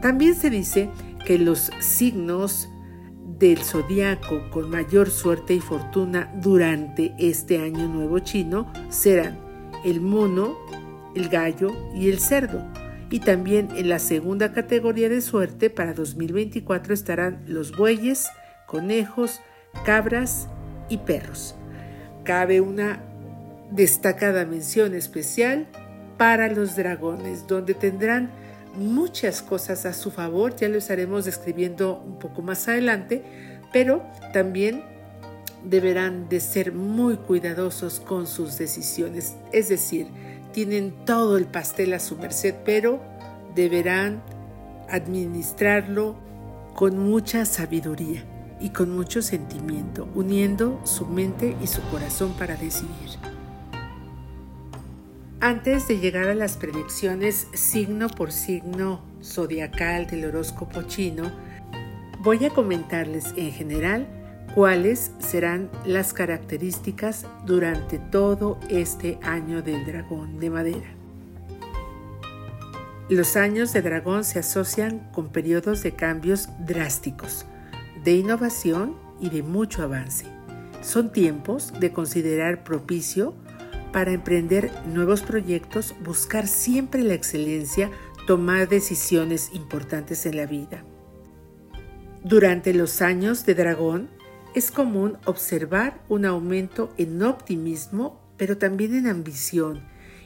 También 0.00 0.34
se 0.34 0.50
dice 0.50 0.90
que 1.24 1.38
los 1.38 1.70
signos 1.80 2.68
del 3.38 3.58
zodiaco 3.58 4.50
con 4.50 4.70
mayor 4.70 5.10
suerte 5.10 5.54
y 5.54 5.60
fortuna 5.60 6.32
durante 6.36 7.14
este 7.18 7.60
Año 7.60 7.88
Nuevo 7.88 8.18
chino 8.20 8.72
serán 8.88 9.38
el 9.84 10.00
mono, 10.00 10.56
el 11.14 11.28
gallo 11.28 11.72
y 11.94 12.08
el 12.08 12.18
cerdo 12.18 12.62
y 13.10 13.20
también 13.20 13.68
en 13.74 13.88
la 13.88 13.98
segunda 13.98 14.52
categoría 14.52 15.08
de 15.08 15.20
suerte 15.20 15.70
para 15.70 15.94
2024 15.94 16.92
estarán 16.92 17.42
los 17.46 17.76
bueyes, 17.76 18.28
conejos, 18.66 19.40
cabras 19.84 20.48
y 20.88 20.98
perros. 20.98 21.54
Cabe 22.24 22.60
una 22.60 23.00
destacada 23.70 24.44
mención 24.44 24.94
especial 24.94 25.66
para 26.18 26.48
los 26.48 26.76
dragones, 26.76 27.46
donde 27.46 27.74
tendrán 27.74 28.30
muchas 28.78 29.42
cosas 29.42 29.86
a 29.86 29.92
su 29.92 30.10
favor, 30.10 30.56
ya 30.56 30.68
lo 30.68 30.78
estaremos 30.78 31.24
describiendo 31.24 32.02
un 32.04 32.18
poco 32.18 32.42
más 32.42 32.68
adelante, 32.68 33.22
pero 33.72 34.02
también 34.32 34.82
deberán 35.64 36.28
de 36.28 36.40
ser 36.40 36.72
muy 36.72 37.16
cuidadosos 37.16 38.00
con 38.00 38.26
sus 38.26 38.58
decisiones, 38.58 39.36
es 39.52 39.68
decir, 39.68 40.06
tienen 40.52 41.04
todo 41.04 41.36
el 41.36 41.46
pastel 41.46 41.92
a 41.92 41.98
su 41.98 42.16
merced, 42.16 42.54
pero 42.64 43.00
deberán 43.54 44.22
administrarlo 44.88 46.16
con 46.74 46.98
mucha 46.98 47.44
sabiduría 47.44 48.24
y 48.60 48.70
con 48.70 48.90
mucho 48.90 49.22
sentimiento, 49.22 50.08
uniendo 50.14 50.80
su 50.84 51.06
mente 51.06 51.56
y 51.62 51.66
su 51.66 51.82
corazón 51.90 52.32
para 52.38 52.56
decidir. 52.56 53.27
Antes 55.40 55.86
de 55.86 56.00
llegar 56.00 56.26
a 56.26 56.34
las 56.34 56.56
predicciones 56.56 57.46
signo 57.52 58.08
por 58.08 58.32
signo 58.32 59.04
zodiacal 59.22 60.08
del 60.08 60.24
horóscopo 60.24 60.82
chino, 60.82 61.30
voy 62.18 62.44
a 62.44 62.50
comentarles 62.50 63.34
en 63.36 63.52
general 63.52 64.08
cuáles 64.56 65.12
serán 65.20 65.70
las 65.84 66.12
características 66.12 67.24
durante 67.46 68.00
todo 68.00 68.58
este 68.68 69.20
año 69.22 69.62
del 69.62 69.86
dragón 69.86 70.40
de 70.40 70.50
madera. 70.50 70.88
Los 73.08 73.36
años 73.36 73.72
de 73.72 73.82
dragón 73.82 74.24
se 74.24 74.40
asocian 74.40 75.08
con 75.12 75.28
periodos 75.28 75.84
de 75.84 75.92
cambios 75.92 76.48
drásticos, 76.58 77.46
de 78.02 78.14
innovación 78.14 78.96
y 79.20 79.30
de 79.30 79.44
mucho 79.44 79.84
avance. 79.84 80.26
Son 80.82 81.12
tiempos 81.12 81.72
de 81.78 81.92
considerar 81.92 82.64
propicio 82.64 83.34
para 83.92 84.12
emprender 84.12 84.70
nuevos 84.86 85.22
proyectos, 85.22 85.94
buscar 86.04 86.46
siempre 86.46 87.02
la 87.02 87.14
excelencia, 87.14 87.90
tomar 88.26 88.68
decisiones 88.68 89.50
importantes 89.54 90.26
en 90.26 90.36
la 90.36 90.46
vida. 90.46 90.84
Durante 92.24 92.74
los 92.74 93.00
años 93.00 93.46
de 93.46 93.54
dragón, 93.54 94.08
es 94.54 94.70
común 94.70 95.18
observar 95.24 96.02
un 96.08 96.24
aumento 96.24 96.92
en 96.96 97.22
optimismo, 97.22 98.20
pero 98.36 98.58
también 98.58 98.94
en 98.94 99.06
ambición 99.06 99.82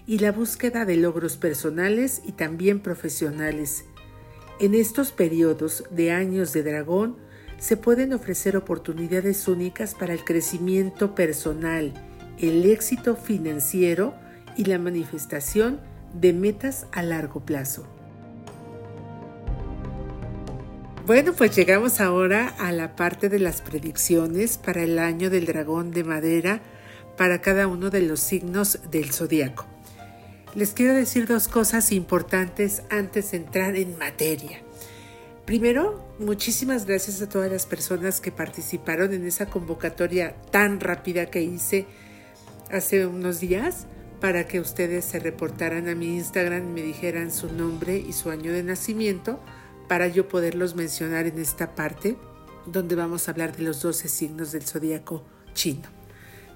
y 0.07 0.19
la 0.19 0.33
búsqueda 0.33 0.85
de 0.85 0.97
logros 0.97 1.37
personales 1.37 2.23
y 2.25 2.33
también 2.33 2.81
profesionales. 2.81 3.85
En 4.59 4.75
estos 4.75 5.13
periodos 5.13 5.85
de 5.91 6.13
años 6.13 6.53
de 6.53 6.63
dragón 6.63 7.17
se 7.59 7.77
pueden 7.77 8.13
ofrecer 8.13 8.57
oportunidades 8.57 9.47
únicas 9.47 9.95
para 9.95 10.13
el 10.13 10.25
crecimiento 10.25 11.15
personal, 11.15 11.93
el 12.43 12.71
éxito 12.71 13.17
financiero 13.17 14.15
y 14.57 14.65
la 14.65 14.79
manifestación 14.79 15.81
de 16.13 16.33
metas 16.33 16.87
a 16.93 17.03
largo 17.03 17.41
plazo. 17.41 17.87
Bueno, 21.07 21.33
pues 21.33 21.57
llegamos 21.57 22.01
ahora 22.01 22.49
a 22.59 22.71
la 22.71 22.95
parte 22.95 23.29
de 23.29 23.39
las 23.39 23.61
predicciones 23.61 24.59
para 24.59 24.83
el 24.83 24.99
año 24.99 25.31
del 25.31 25.47
dragón 25.47 25.91
de 25.91 26.05
madera 26.05 26.61
para 27.17 27.41
cada 27.41 27.67
uno 27.67 27.91
de 27.91 28.03
los 28.03 28.21
signos 28.21 28.79
del 28.91 29.13
zodiaco. 29.13 29.67
Les 30.55 30.75
quiero 30.75 30.95
decir 30.95 31.27
dos 31.27 31.49
cosas 31.49 31.93
importantes 31.93 32.83
antes 32.91 33.31
de 33.31 33.39
entrar 33.39 33.75
en 33.75 33.99
materia. 33.99 34.61
Primero, 35.45 36.07
muchísimas 36.19 36.87
gracias 36.87 37.21
a 37.21 37.29
todas 37.29 37.51
las 37.51 37.67
personas 37.67 38.21
que 38.21 38.31
participaron 38.31 39.13
en 39.13 39.27
esa 39.27 39.47
convocatoria 39.47 40.37
tan 40.51 40.79
rápida 40.79 41.27
que 41.27 41.43
hice 41.43 41.87
hace 42.71 43.07
unos 43.07 43.41
días 43.41 43.87
para 44.21 44.47
que 44.47 44.61
ustedes 44.61 45.05
se 45.05 45.19
reportaran 45.19 45.89
a 45.89 45.95
mi 45.95 46.17
Instagram 46.17 46.69
y 46.69 46.73
me 46.73 46.83
dijeran 46.83 47.33
su 47.33 47.53
nombre 47.53 47.97
y 47.97 48.13
su 48.13 48.31
año 48.31 48.53
de 48.53 48.63
nacimiento 48.63 49.41
para 49.89 50.07
yo 50.07 50.29
poderlos 50.29 50.75
mencionar 50.77 51.27
en 51.27 51.39
esta 51.39 51.75
parte 51.75 52.17
donde 52.67 52.95
vamos 52.95 53.27
a 53.27 53.33
hablar 53.33 53.57
de 53.57 53.65
los 53.65 53.83
12 53.83 54.09
signos 54.09 54.53
del 54.53 54.63
zodíaco 54.63 55.25
chino. 55.55 55.89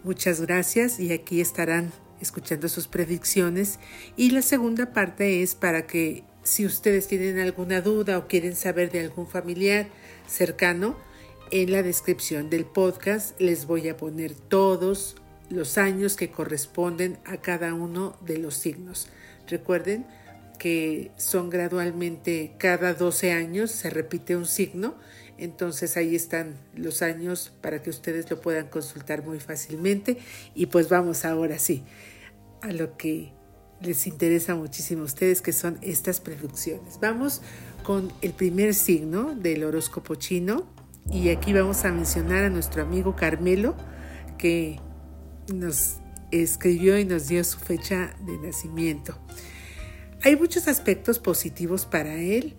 Muchas 0.05 0.41
gracias 0.41 1.01
y 1.01 1.13
aquí 1.13 1.41
estarán 1.41 1.93
escuchando 2.21 2.69
sus 2.69 2.87
predicciones. 2.87 3.79
Y 4.17 4.31
la 4.31 4.43
segunda 4.43 4.93
parte 4.93 5.43
es 5.43 5.55
para 5.55 5.87
que 5.87 6.25
si 6.45 6.65
ustedes 6.65 7.09
tienen 7.09 7.41
alguna 7.41 7.81
duda 7.81 8.19
o 8.19 8.29
quieren 8.29 8.55
saber 8.55 8.91
de 8.91 9.01
algún 9.01 9.27
familiar 9.27 9.89
cercano, 10.29 10.97
en 11.51 11.73
la 11.73 11.83
descripción 11.83 12.51
del 12.51 12.65
podcast 12.65 13.41
les 13.41 13.67
voy 13.67 13.89
a 13.89 13.97
poner 13.97 14.35
todos 14.35 15.17
los 15.49 15.79
años 15.79 16.17
que 16.17 16.31
corresponden 16.31 17.19
a 17.25 17.39
cada 17.39 17.75
uno 17.75 18.17
de 18.21 18.39
los 18.39 18.55
signos. 18.55 19.09
Recuerden, 19.49 20.07
que 20.57 21.11
son 21.17 21.51
gradualmente 21.51 22.55
cada 22.59 22.95
12 22.95 23.33
años, 23.33 23.71
se 23.71 23.91
repite 23.91 24.37
un 24.37 24.47
signo, 24.47 24.95
entonces 25.39 25.97
ahí 25.97 26.17
están 26.17 26.57
los 26.75 27.03
años 27.03 27.53
para 27.61 27.83
que 27.83 27.91
ustedes 27.91 28.31
lo 28.31 28.41
puedan 28.41 28.69
consultar 28.69 29.25
muy 29.25 29.39
fácilmente 29.39 30.19
y 30.55 30.67
pues 30.67 30.89
vamos 30.89 31.25
ahora 31.25 31.59
sí 31.59 31.85
a 32.63 32.73
lo 32.73 32.97
que 32.97 33.33
les 33.83 34.07
interesa 34.07 34.55
muchísimo 34.55 35.03
a 35.03 35.05
ustedes 35.05 35.43
que 35.43 35.53
son 35.53 35.79
estas 35.83 36.21
producciones. 36.21 36.99
Vamos 37.01 37.43
con 37.83 38.11
el 38.23 38.33
primer 38.33 38.75
signo 38.75 39.35
del 39.35 39.65
horóscopo 39.65 40.15
chino 40.15 40.67
y 41.11 41.29
aquí 41.29 41.53
vamos 41.53 41.85
a 41.85 41.93
mencionar 41.93 42.45
a 42.45 42.51
nuestro 42.51 42.83
amigo 42.83 43.15
Carmelo 43.15 43.77
que 44.39 44.81
nos 45.53 45.97
escribió 46.31 46.99
y 46.99 47.05
nos 47.05 47.29
dio 47.29 47.43
su 47.45 47.59
fecha 47.59 48.15
de 48.27 48.39
nacimiento. 48.39 49.19
Hay 50.23 50.37
muchos 50.37 50.69
aspectos 50.69 51.19
positivos 51.19 51.87
para 51.87 52.15
él. 52.15 52.55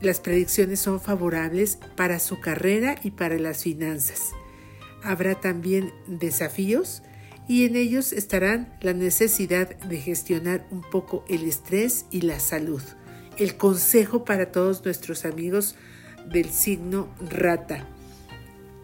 Las 0.00 0.20
predicciones 0.20 0.80
son 0.80 1.00
favorables 1.00 1.78
para 1.96 2.18
su 2.20 2.40
carrera 2.40 2.94
y 3.02 3.10
para 3.10 3.38
las 3.38 3.64
finanzas. 3.64 4.30
Habrá 5.02 5.40
también 5.40 5.92
desafíos 6.06 7.02
y 7.48 7.66
en 7.66 7.76
ellos 7.76 8.12
estarán 8.12 8.72
la 8.80 8.92
necesidad 8.92 9.76
de 9.80 9.98
gestionar 9.98 10.66
un 10.70 10.82
poco 10.82 11.24
el 11.28 11.44
estrés 11.44 12.06
y 12.10 12.22
la 12.22 12.40
salud. 12.40 12.82
El 13.36 13.56
consejo 13.56 14.24
para 14.24 14.52
todos 14.52 14.84
nuestros 14.84 15.24
amigos 15.24 15.74
del 16.30 16.50
signo 16.50 17.08
rata. 17.20 17.86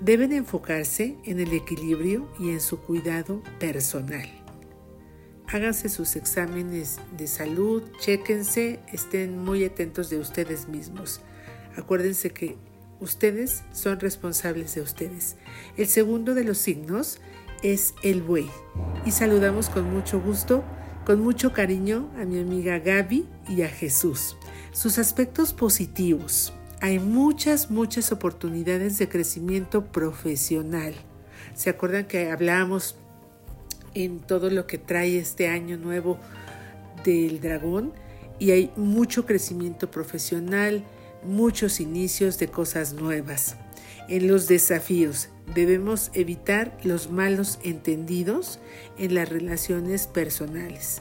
Deben 0.00 0.32
enfocarse 0.32 1.16
en 1.24 1.40
el 1.40 1.52
equilibrio 1.54 2.28
y 2.38 2.50
en 2.50 2.60
su 2.60 2.78
cuidado 2.80 3.42
personal. 3.58 4.28
Háganse 5.48 5.88
sus 5.88 6.16
exámenes 6.16 6.98
de 7.16 7.26
salud, 7.26 7.82
chéquense, 7.98 8.80
estén 8.92 9.38
muy 9.38 9.64
atentos 9.64 10.10
de 10.10 10.18
ustedes 10.18 10.68
mismos. 10.68 11.22
Acuérdense 11.76 12.30
que 12.30 12.56
ustedes 13.00 13.62
son 13.72 13.98
responsables 13.98 14.74
de 14.74 14.82
ustedes. 14.82 15.36
El 15.76 15.86
segundo 15.86 16.34
de 16.34 16.44
los 16.44 16.58
signos 16.58 17.20
es 17.62 17.94
el 18.02 18.22
buey. 18.22 18.50
Y 19.06 19.12
saludamos 19.12 19.70
con 19.70 19.92
mucho 19.92 20.20
gusto, 20.20 20.62
con 21.06 21.20
mucho 21.20 21.52
cariño 21.52 22.10
a 22.20 22.24
mi 22.24 22.38
amiga 22.38 22.80
Gaby 22.80 23.26
y 23.48 23.62
a 23.62 23.68
Jesús. 23.68 24.36
Sus 24.72 24.98
aspectos 24.98 25.54
positivos. 25.54 26.52
Hay 26.80 26.98
muchas, 26.98 27.70
muchas 27.70 28.12
oportunidades 28.12 28.98
de 28.98 29.08
crecimiento 29.08 29.86
profesional. 29.86 30.94
¿Se 31.54 31.70
acuerdan 31.70 32.06
que 32.06 32.30
hablamos 32.30 32.96
en 33.94 34.20
todo 34.20 34.50
lo 34.50 34.66
que 34.66 34.76
trae 34.76 35.18
este 35.18 35.48
año 35.48 35.78
nuevo 35.78 36.18
del 37.02 37.40
dragón? 37.40 37.94
Y 38.38 38.50
hay 38.50 38.70
mucho 38.76 39.24
crecimiento 39.24 39.90
profesional, 39.90 40.84
muchos 41.24 41.80
inicios 41.80 42.38
de 42.38 42.48
cosas 42.48 42.92
nuevas. 42.92 43.56
En 44.08 44.28
los 44.28 44.46
desafíos 44.46 45.30
debemos 45.54 46.10
evitar 46.12 46.76
los 46.84 47.10
malos 47.10 47.58
entendidos 47.64 48.60
en 48.98 49.14
las 49.14 49.30
relaciones 49.30 50.08
personales. 50.08 51.00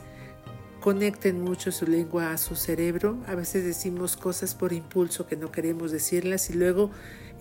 Conecten 0.85 1.41
mucho 1.41 1.71
su 1.71 1.87
lengua 1.87 2.31
a 2.31 2.37
su 2.37 2.55
cerebro. 2.55 3.17
A 3.25 3.33
veces 3.33 3.63
decimos 3.63 4.15
cosas 4.15 4.53
por 4.53 4.71
impulso 4.71 5.25
que 5.25 5.35
no 5.35 5.51
queremos 5.51 5.91
decirlas 5.91 6.51
y 6.51 6.53
luego 6.53 6.91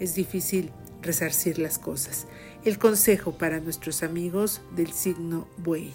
es 0.01 0.15
difícil 0.15 0.73
resarcir 1.03 1.59
las 1.59 1.79
cosas. 1.79 2.27
El 2.65 2.79
consejo 2.79 3.37
para 3.37 3.61
nuestros 3.61 4.03
amigos 4.03 4.63
del 4.75 4.93
signo 4.93 5.47
buey. 5.59 5.93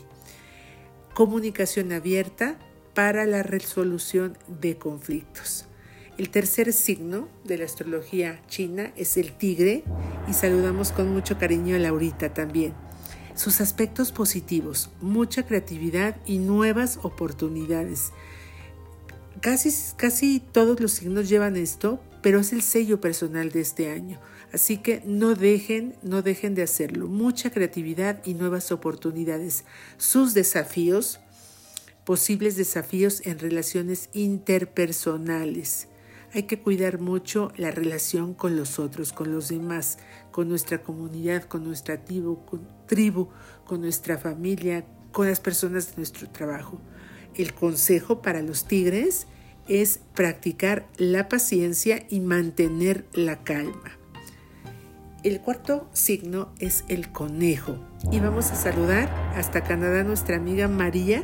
Comunicación 1.16 1.92
abierta 1.92 2.60
para 2.94 3.26
la 3.26 3.42
resolución 3.42 4.38
de 4.62 4.78
conflictos. 4.78 5.66
El 6.20 6.30
tercer 6.30 6.72
signo 6.72 7.30
de 7.46 7.58
la 7.58 7.66
astrología 7.66 8.44
china 8.46 8.94
es 8.96 9.18
el 9.18 9.32
tigre 9.36 9.84
y 10.30 10.34
saludamos 10.34 10.92
con 10.92 11.12
mucho 11.12 11.40
cariño 11.40 11.76
a 11.76 11.80
Laurita 11.80 12.32
también. 12.32 12.89
Sus 13.40 13.62
aspectos 13.62 14.12
positivos, 14.12 14.90
mucha 15.00 15.48
creatividad 15.48 16.18
y 16.26 16.40
nuevas 16.40 17.00
oportunidades. 17.04 18.12
Casi, 19.40 19.70
casi 19.96 20.42
todos 20.42 20.82
los 20.82 20.92
signos 20.92 21.30
llevan 21.30 21.56
esto, 21.56 22.02
pero 22.22 22.42
es 22.42 22.52
el 22.52 22.62
sello 22.62 23.00
personal 23.00 23.50
de 23.50 23.62
este 23.62 23.92
año. 23.92 24.20
Así 24.52 24.80
que 24.80 25.02
no 25.06 25.36
dejen, 25.36 25.96
no 26.04 26.22
dejen 26.22 26.54
de 26.54 26.64
hacerlo. 26.64 27.08
Mucha 27.08 27.50
creatividad 27.50 28.22
y 28.26 28.34
nuevas 28.34 28.74
oportunidades. 28.74 29.64
Sus 29.96 30.34
desafíos, 30.34 31.22
posibles 32.04 32.58
desafíos 32.58 33.26
en 33.26 33.40
relaciones 33.40 34.10
interpersonales. 34.12 35.88
Hay 36.34 36.44
que 36.44 36.60
cuidar 36.60 37.00
mucho 37.00 37.54
la 37.56 37.72
relación 37.72 38.34
con 38.34 38.58
los 38.58 38.80
otros, 38.80 39.14
con 39.14 39.32
los 39.32 39.48
demás, 39.48 39.98
con 40.32 40.50
nuestra 40.50 40.82
comunidad, 40.82 41.44
con 41.44 41.64
nuestra 41.64 42.04
tribu, 42.04 42.46
con, 42.46 42.68
tribu, 42.88 43.30
con 43.66 43.82
nuestra 43.82 44.18
familia, 44.18 44.86
con 45.12 45.28
las 45.28 45.40
personas 45.40 45.92
de 45.92 45.98
nuestro 45.98 46.30
trabajo. 46.30 46.80
El 47.36 47.54
consejo 47.54 48.22
para 48.22 48.42
los 48.42 48.66
tigres 48.66 49.28
es 49.68 50.00
practicar 50.16 50.88
la 50.98 51.30
paciencia 51.30 52.06
y 52.10 52.20
mantener 52.20 53.06
la 53.14 53.44
calma. 53.44 54.00
El 55.24 55.42
cuarto 55.42 55.90
signo 55.94 56.54
es 56.60 56.86
el 56.88 57.12
conejo 57.12 57.78
y 58.10 58.20
vamos 58.20 58.52
a 58.52 58.56
saludar 58.56 59.10
hasta 59.36 59.64
Canadá 59.64 60.02
a 60.02 60.04
nuestra 60.04 60.38
amiga 60.38 60.68
María, 60.68 61.24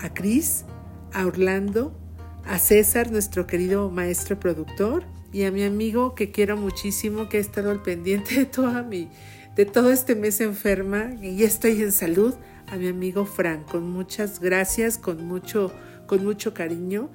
a 0.00 0.12
Cris, 0.12 0.64
a 1.12 1.24
Orlando, 1.26 1.96
a 2.44 2.58
César, 2.58 3.12
nuestro 3.12 3.46
querido 3.46 3.90
maestro 3.90 4.40
productor, 4.40 5.04
y 5.32 5.44
a 5.44 5.50
mi 5.50 5.64
amigo 5.64 6.14
que 6.14 6.30
quiero 6.30 6.56
muchísimo, 6.56 7.28
que 7.28 7.38
ha 7.38 7.40
estado 7.40 7.70
al 7.70 7.82
pendiente 7.82 8.34
de, 8.34 8.44
toda 8.44 8.82
mi, 8.82 9.08
de 9.56 9.64
todo 9.64 9.90
este 9.90 10.14
mes 10.14 10.40
enferma 10.40 11.12
y 11.20 11.36
ya 11.36 11.46
estoy 11.46 11.82
en 11.82 11.92
salud, 11.92 12.34
a 12.66 12.76
mi 12.76 12.88
amigo 12.88 13.24
Frank, 13.24 13.66
con 13.66 13.90
muchas 13.90 14.40
gracias, 14.40 14.98
con 14.98 15.26
mucho, 15.26 15.72
con 16.06 16.24
mucho 16.24 16.54
cariño 16.54 17.10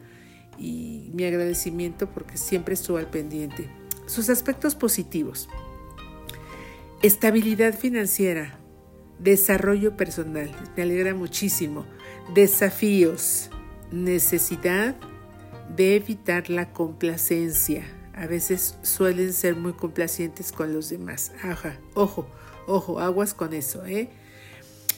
y 0.57 1.11
mi 1.13 1.25
agradecimiento 1.25 2.09
porque 2.09 2.37
siempre 2.37 2.73
estuvo 2.73 2.97
al 2.97 3.09
pendiente. 3.09 3.69
Sus 4.07 4.29
aspectos 4.29 4.75
positivos. 4.75 5.49
Estabilidad 7.03 7.77
financiera, 7.77 8.59
desarrollo 9.19 9.95
personal, 9.95 10.51
me 10.75 10.83
alegra 10.83 11.13
muchísimo. 11.13 11.85
Desafíos, 12.33 13.49
necesidad 13.91 14.95
de 15.75 15.95
evitar 15.95 16.49
la 16.49 16.71
complacencia. 16.73 17.96
A 18.17 18.25
veces 18.25 18.75
suelen 18.81 19.31
ser 19.31 19.55
muy 19.55 19.73
complacientes 19.73 20.51
con 20.51 20.73
los 20.73 20.89
demás. 20.89 21.31
Ajá, 21.43 21.79
ojo, 21.93 22.27
ojo, 22.65 22.99
aguas 22.99 23.35
con 23.35 23.53
eso, 23.53 23.85
¿eh? 23.85 24.09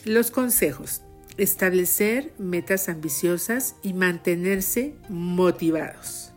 Los 0.04 0.30
consejos. 0.30 1.02
Establecer 1.36 2.32
metas 2.38 2.88
ambiciosas 2.88 3.76
y 3.82 3.92
mantenerse 3.92 4.94
motivados. 5.10 6.32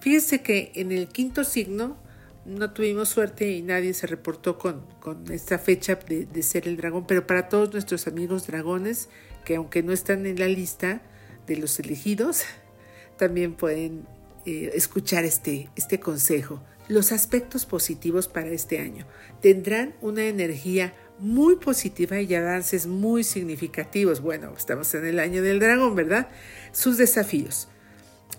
Fíjense 0.00 0.42
que 0.42 0.72
en 0.74 0.90
el 0.90 1.08
quinto 1.08 1.44
signo 1.44 1.96
no 2.44 2.72
tuvimos 2.72 3.08
suerte 3.08 3.52
y 3.52 3.62
nadie 3.62 3.94
se 3.94 4.08
reportó 4.08 4.58
con, 4.58 4.84
esta 5.30 5.58
fecha 5.58 5.94
de, 5.94 6.42
ser 6.42 6.66
el 6.66 6.76
dragón, 6.76 7.06
pero 7.06 7.24
para 7.24 7.48
todos 7.48 7.72
nuestros 7.72 8.08
amigos 8.08 8.48
dragones, 8.48 9.08
que 9.44 9.56
aunque 9.56 9.84
no 9.84 9.92
están 9.92 10.26
en 10.26 10.40
la 10.40 10.48
lista 10.48 11.02
de 11.46 11.56
los 11.56 11.78
elegidos, 11.78 12.42
también 13.16 13.54
pueden 13.54 14.06
eh, 14.46 14.70
escuchar 14.74 15.24
este, 15.24 15.68
este 15.76 16.00
consejo. 16.00 16.62
Los 16.88 17.12
aspectos 17.12 17.64
positivos 17.64 18.28
para 18.28 18.50
este 18.50 18.78
año 18.78 19.06
tendrán 19.40 19.94
una 20.02 20.24
energía 20.24 20.94
muy 21.18 21.56
positiva 21.56 22.20
y 22.20 22.34
avances 22.34 22.86
muy 22.86 23.24
significativos. 23.24 24.20
Bueno, 24.20 24.52
estamos 24.56 24.94
en 24.94 25.06
el 25.06 25.18
año 25.18 25.42
del 25.42 25.60
dragón, 25.60 25.94
¿verdad? 25.94 26.28
Sus 26.72 26.98
desafíos. 26.98 27.68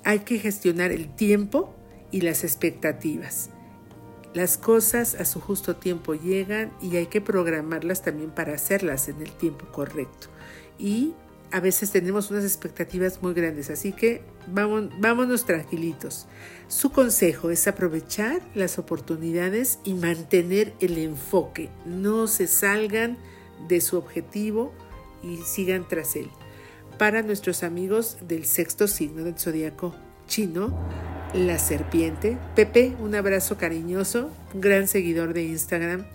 Hay 0.04 0.20
que 0.20 0.38
gestionar 0.38 0.92
el 0.92 1.14
tiempo 1.16 1.76
y 2.12 2.22
las 2.22 2.44
expectativas. 2.44 3.50
Las 4.36 4.58
cosas 4.58 5.16
a 5.16 5.26
su 5.26 5.40
justo 5.40 5.78
tiempo 5.78 6.14
llegan 6.14 6.72
y 6.82 6.98
hay 6.98 7.08
que 7.08 7.22
programarlas 7.22 8.04
también 8.04 8.32
para 8.32 8.54
hacerlas 8.54 9.08
en 9.08 9.22
el 9.22 9.32
tiempo 9.32 9.66
correcto. 9.72 10.28
Y 10.78 11.14
a 11.52 11.60
veces 11.60 11.92
tenemos 11.92 12.32
unas 12.32 12.44
expectativas 12.44 13.22
muy 13.22 13.34
grandes, 13.34 13.70
así 13.70 13.92
que 13.92 14.22
vámonos 14.48 15.46
tranquilitos. 15.46 16.28
Su 16.68 16.92
consejo 16.92 17.50
es 17.50 17.68
aprovechar 17.68 18.42
las 18.56 18.80
oportunidades 18.80 19.80
y 19.84 19.94
mantener 19.94 20.74
el 20.80 20.98
enfoque. 20.98 21.70
No 21.86 22.28
se 22.28 22.48
salgan 22.48 23.18
de 23.68 23.82
su 23.82 23.98
objetivo 23.98 24.74
y 25.24 25.38
sigan 25.38 25.88
tras 25.88 26.16
él. 26.16 26.30
Para 26.98 27.22
nuestros 27.22 27.64
amigos 27.64 28.18
del 28.22 28.46
sexto 28.46 28.88
signo 28.88 29.24
del 29.24 29.38
zodiaco 29.38 29.96
chino, 30.28 30.78
la 31.34 31.60
serpiente. 31.60 32.38
Pepe, 32.56 32.96
un 33.00 33.16
abrazo 33.16 33.58
cariñoso, 33.58 34.32
un 34.54 34.62
gran 34.62 34.88
seguidor 34.88 35.34
de 35.34 35.44
Instagram. 35.44 36.06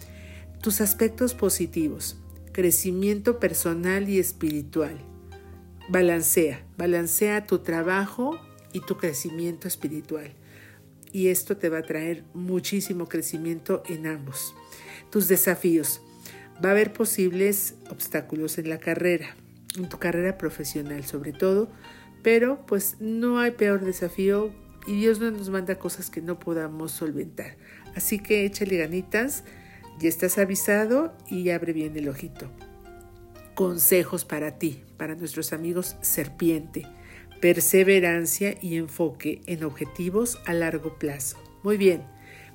Tus 0.60 0.80
aspectos 0.80 1.34
positivos, 1.34 2.18
crecimiento 2.52 3.38
personal 3.38 4.08
y 4.08 4.18
espiritual 4.18 5.09
balancea, 5.90 6.64
balancea 6.78 7.46
tu 7.46 7.58
trabajo 7.58 8.38
y 8.72 8.80
tu 8.80 8.96
crecimiento 8.96 9.66
espiritual. 9.66 10.32
Y 11.12 11.28
esto 11.28 11.56
te 11.56 11.68
va 11.68 11.78
a 11.78 11.82
traer 11.82 12.22
muchísimo 12.32 13.08
crecimiento 13.08 13.82
en 13.88 14.06
ambos. 14.06 14.54
Tus 15.10 15.26
desafíos. 15.26 16.00
Va 16.64 16.68
a 16.68 16.72
haber 16.72 16.92
posibles 16.92 17.74
obstáculos 17.90 18.58
en 18.58 18.68
la 18.68 18.78
carrera, 18.78 19.34
en 19.76 19.88
tu 19.88 19.98
carrera 19.98 20.38
profesional 20.38 21.04
sobre 21.04 21.32
todo, 21.32 21.68
pero 22.22 22.64
pues 22.66 22.96
no 23.00 23.40
hay 23.40 23.50
peor 23.52 23.84
desafío 23.84 24.52
y 24.86 25.00
Dios 25.00 25.18
no 25.18 25.30
nos 25.30 25.50
manda 25.50 25.78
cosas 25.78 26.10
que 26.10 26.20
no 26.20 26.38
podamos 26.38 26.92
solventar. 26.92 27.56
Así 27.96 28.20
que 28.20 28.44
échale 28.44 28.76
ganitas, 28.76 29.42
ya 29.98 30.08
estás 30.08 30.38
avisado 30.38 31.16
y 31.28 31.50
abre 31.50 31.72
bien 31.72 31.96
el 31.96 32.08
ojito 32.08 32.48
consejos 33.60 34.24
para 34.24 34.52
ti, 34.52 34.82
para 34.96 35.14
nuestros 35.16 35.52
amigos 35.52 35.94
serpiente, 36.00 36.86
perseverancia 37.42 38.56
y 38.58 38.78
enfoque 38.78 39.42
en 39.44 39.64
objetivos 39.64 40.40
a 40.46 40.54
largo 40.54 40.98
plazo. 40.98 41.36
Muy 41.62 41.76
bien, 41.76 42.02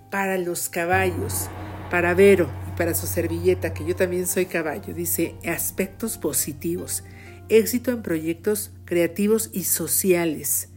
para 0.09 0.39
los 0.39 0.67
caballos, 0.67 1.47
para 1.91 2.15
Vero 2.15 2.49
y 2.67 2.75
para 2.75 2.95
su 2.95 3.05
servilleta, 3.05 3.71
que 3.71 3.85
yo 3.85 3.95
también 3.95 4.25
soy 4.25 4.47
caballo, 4.47 4.95
dice 4.95 5.35
aspectos 5.45 6.17
positivos, 6.17 7.03
éxito 7.49 7.91
en 7.91 8.01
proyectos 8.01 8.71
creativos 8.85 9.51
y 9.53 9.65
sociales. 9.65 10.69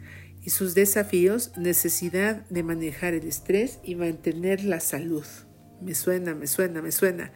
Y 0.42 0.50
sus 0.50 0.74
desafíos, 0.74 1.52
necesidad 1.56 2.46
de 2.50 2.62
manejar 2.62 3.14
el 3.14 3.26
estrés 3.26 3.78
y 3.82 3.94
mantener 3.94 4.62
la 4.62 4.80
salud. 4.80 5.24
Me 5.80 5.94
suena, 5.94 6.34
me 6.34 6.46
suena, 6.46 6.82
me 6.82 6.92
suena. 6.92 7.32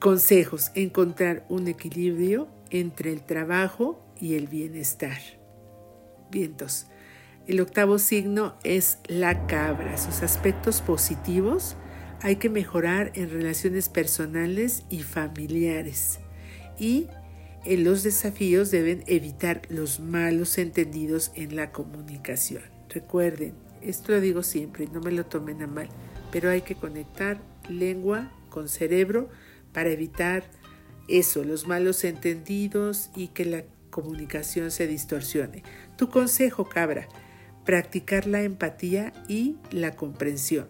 Consejos, 0.00 0.72
encontrar 0.74 1.44
un 1.50 1.68
equilibrio 1.68 2.48
entre 2.70 3.12
el 3.12 3.20
trabajo 3.20 4.02
y 4.18 4.34
el 4.34 4.46
bienestar. 4.46 5.18
Vientos. 6.30 6.86
El 7.46 7.60
octavo 7.60 7.98
signo 7.98 8.54
es 8.64 8.96
la 9.08 9.46
cabra. 9.46 9.98
Sus 9.98 10.22
aspectos 10.22 10.80
positivos 10.80 11.76
hay 12.22 12.36
que 12.36 12.48
mejorar 12.48 13.12
en 13.14 13.28
relaciones 13.28 13.90
personales 13.90 14.84
y 14.88 15.02
familiares. 15.02 16.18
Y 16.78 17.08
en 17.66 17.84
los 17.84 18.02
desafíos 18.02 18.70
deben 18.70 19.04
evitar 19.06 19.60
los 19.68 20.00
malos 20.00 20.56
entendidos 20.56 21.30
en 21.34 21.56
la 21.56 21.72
comunicación. 21.72 22.62
Recuerden, 22.88 23.52
esto 23.82 24.12
lo 24.12 24.22
digo 24.22 24.42
siempre, 24.42 24.88
no 24.90 25.02
me 25.02 25.12
lo 25.12 25.26
tomen 25.26 25.60
a 25.60 25.66
mal, 25.66 25.90
pero 26.32 26.48
hay 26.48 26.62
que 26.62 26.74
conectar 26.74 27.42
lengua 27.68 28.32
con 28.48 28.66
cerebro 28.66 29.28
para 29.72 29.90
evitar 29.90 30.44
eso, 31.08 31.44
los 31.44 31.66
malos 31.66 32.04
entendidos 32.04 33.10
y 33.16 33.28
que 33.28 33.44
la 33.44 33.64
comunicación 33.90 34.70
se 34.70 34.86
distorsione. 34.86 35.62
Tu 35.96 36.08
consejo, 36.08 36.68
cabra, 36.68 37.08
practicar 37.64 38.26
la 38.26 38.42
empatía 38.42 39.12
y 39.28 39.56
la 39.70 39.96
comprensión. 39.96 40.68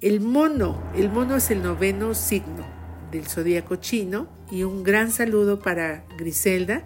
El 0.00 0.20
mono, 0.20 0.82
el 0.94 1.10
mono 1.10 1.36
es 1.36 1.50
el 1.50 1.62
noveno 1.62 2.14
signo 2.14 2.66
del 3.10 3.26
zodíaco 3.26 3.76
chino 3.76 4.28
y 4.50 4.62
un 4.62 4.82
gran 4.82 5.10
saludo 5.10 5.60
para 5.60 6.04
Griselda, 6.18 6.84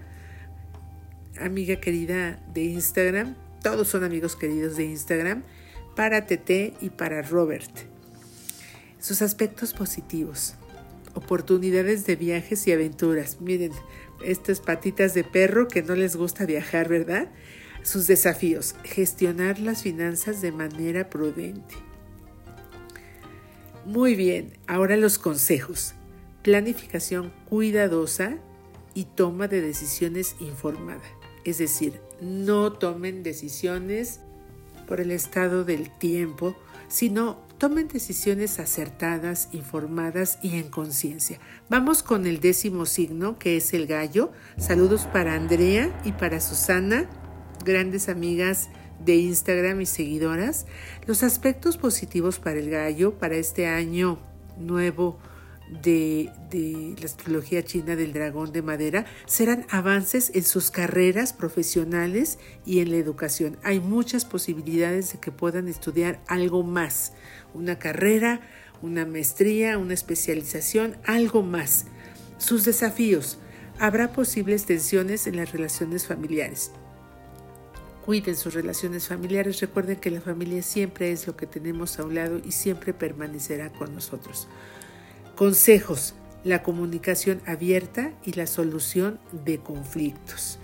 amiga 1.40 1.80
querida 1.80 2.40
de 2.54 2.64
Instagram, 2.64 3.34
todos 3.62 3.88
son 3.88 4.04
amigos 4.04 4.36
queridos 4.36 4.76
de 4.76 4.84
Instagram, 4.84 5.42
para 5.96 6.26
Tete 6.26 6.74
y 6.80 6.90
para 6.90 7.22
Robert. 7.22 7.70
Sus 9.00 9.22
aspectos 9.22 9.74
positivos, 9.74 10.54
oportunidades 11.22 12.06
de 12.06 12.16
viajes 12.16 12.66
y 12.66 12.72
aventuras. 12.72 13.40
Miren, 13.40 13.72
estas 14.24 14.61
patitas 14.61 15.14
de 15.14 15.24
perro 15.24 15.68
que 15.68 15.83
no 15.83 15.94
les 15.94 16.16
gusta 16.16 16.46
viajar, 16.46 16.88
¿verdad? 16.88 17.30
Sus 17.83 18.06
desafíos, 18.06 18.74
gestionar 18.85 19.59
las 19.59 19.83
finanzas 19.83 20.42
de 20.42 20.52
manera 20.52 21.09
prudente. 21.09 21.74
Muy 23.85 24.14
bien, 24.14 24.52
ahora 24.66 24.96
los 24.96 25.18
consejos. 25.18 25.94
Planificación 26.42 27.33
cuidadosa 27.48 28.38
y 28.94 29.04
toma 29.04 29.46
de 29.48 29.61
decisiones 29.61 30.37
informada. 30.40 31.02
Es 31.44 31.59
decir, 31.59 32.00
no 32.20 32.72
tomen 32.72 33.22
decisiones 33.22 34.20
por 34.87 35.00
el 35.00 35.11
estado 35.11 35.64
del 35.64 35.90
tiempo, 35.98 36.56
sino 36.88 37.49
tomen 37.60 37.88
decisiones 37.88 38.58
acertadas, 38.58 39.50
informadas 39.52 40.38
y 40.42 40.56
en 40.56 40.70
conciencia. 40.70 41.38
Vamos 41.68 42.02
con 42.02 42.26
el 42.26 42.40
décimo 42.40 42.86
signo, 42.86 43.38
que 43.38 43.58
es 43.58 43.74
el 43.74 43.86
gallo. 43.86 44.32
Saludos 44.56 45.02
para 45.12 45.34
Andrea 45.34 45.94
y 46.04 46.12
para 46.12 46.40
Susana 46.40 47.06
grandes 47.62 48.08
amigas 48.08 48.70
de 49.04 49.16
Instagram 49.16 49.82
y 49.82 49.86
seguidoras, 49.86 50.66
los 51.06 51.22
aspectos 51.22 51.76
positivos 51.76 52.38
para 52.38 52.58
el 52.58 52.70
gallo 52.70 53.18
para 53.18 53.36
este 53.36 53.66
año 53.66 54.18
nuevo 54.58 55.18
de, 55.82 56.30
de, 56.50 56.96
la 56.98 57.04
astrología 57.04 57.62
china 57.62 57.94
del 57.94 58.12
dragón 58.12 58.52
de 58.52 58.60
madera 58.60 59.06
serán 59.26 59.66
avances 59.70 60.32
en 60.34 60.44
sus 60.44 60.70
carreras 60.70 61.32
profesionales 61.32 62.38
y 62.66 62.80
en 62.80 62.90
la 62.90 62.96
educación. 62.96 63.56
Hay 63.62 63.80
muchas 63.80 64.24
posibilidades 64.24 65.12
de 65.12 65.20
que 65.20 65.30
puedan 65.30 65.68
estudiar 65.68 66.20
algo 66.26 66.62
más, 66.62 67.12
una 67.54 67.78
carrera, 67.78 68.40
una 68.82 69.06
maestría, 69.06 69.78
una 69.78 69.94
especialización, 69.94 70.96
algo 71.04 71.42
más. 71.42 71.86
Sus 72.38 72.64
desafíos. 72.64 73.38
Habrá 73.78 74.12
posibles 74.12 74.66
tensiones 74.66 75.26
en 75.26 75.36
las 75.36 75.52
relaciones 75.52 76.06
familiares 76.06 76.70
Cuiden 78.04 78.36
sus 78.36 78.54
relaciones 78.54 79.08
familiares. 79.08 79.60
Recuerden 79.60 79.96
que 79.96 80.10
la 80.10 80.20
familia 80.20 80.62
siempre 80.62 81.12
es 81.12 81.26
lo 81.26 81.36
que 81.36 81.46
tenemos 81.46 81.98
a 81.98 82.04
un 82.04 82.14
lado 82.14 82.40
y 82.44 82.52
siempre 82.52 82.94
permanecerá 82.94 83.70
con 83.70 83.94
nosotros. 83.94 84.48
Consejos. 85.36 86.14
La 86.42 86.62
comunicación 86.62 87.42
abierta 87.46 88.12
y 88.24 88.32
la 88.32 88.46
solución 88.46 89.20
de 89.44 89.58
conflictos. 89.58 90.58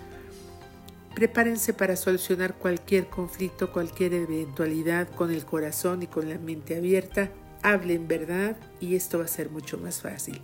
Prepárense 1.17 1.73
para 1.73 1.95
solucionar 1.95 2.59
cualquier 2.59 3.09
conflicto, 3.09 3.71
cualquier 3.71 4.13
eventualidad 4.13 5.09
con 5.09 5.31
el 5.31 5.45
corazón 5.45 6.03
y 6.03 6.05
con 6.05 6.29
la 6.29 6.37
mente 6.37 6.77
abierta. 6.77 7.31
Hablen 7.63 8.07
verdad 8.07 8.55
y 8.79 8.93
esto 8.93 9.17
va 9.17 9.25
a 9.25 9.27
ser 9.27 9.49
mucho 9.49 9.79
más 9.79 10.01
fácil. 10.01 10.39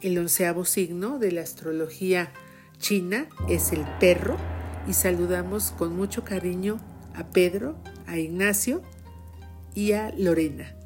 El 0.00 0.16
onceavo 0.16 0.64
signo 0.64 1.18
de 1.18 1.32
la 1.32 1.40
astrología 1.40 2.32
china 2.78 3.26
es 3.48 3.72
el 3.72 3.84
perro 3.98 4.36
y 4.86 4.92
saludamos 4.92 5.72
con 5.72 5.96
mucho 5.96 6.22
cariño 6.22 6.78
a 7.16 7.26
Pedro, 7.30 7.74
a 8.06 8.16
Ignacio 8.16 8.80
y 9.74 9.90
a 9.90 10.14
Lorena. 10.16 10.76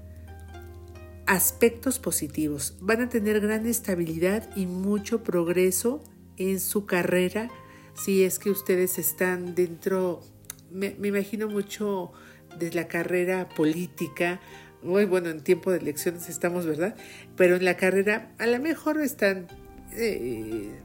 Aspectos 1.27 1.99
positivos. 1.99 2.79
Van 2.81 3.03
a 3.03 3.11
tener 3.11 3.41
gran 3.41 3.67
estabilidad 3.67 4.49
y 4.57 4.65
mucho 4.65 5.23
progreso 5.23 6.03
en 6.39 6.59
su 6.59 6.87
carrera 6.87 7.51
si 7.97 8.25
es 8.25 8.39
que 8.39 8.51
ustedes 8.51 8.99
están 8.99 9.55
dentro, 9.55 10.23
me, 10.71 10.95
imagino 11.03 11.49
mucho 11.49 12.13
de 12.59 12.73
la 12.73 12.89
carrera 12.89 13.49
política, 13.49 14.41
muy 14.83 15.05
bueno, 15.05 15.31
en 15.31 15.43
tiempo 15.43 15.71
de 15.71 15.79
elecciones 15.79 16.29
estamos, 16.29 16.67
¿verdad? 16.67 16.95
Pero 17.37 17.57
en 17.57 17.65
la 17.65 17.77
carrera 17.77 18.33
a 18.39 18.47
lo 18.47 18.61
mejor 18.61 19.01
están 19.01 19.49
eh, 19.93 20.79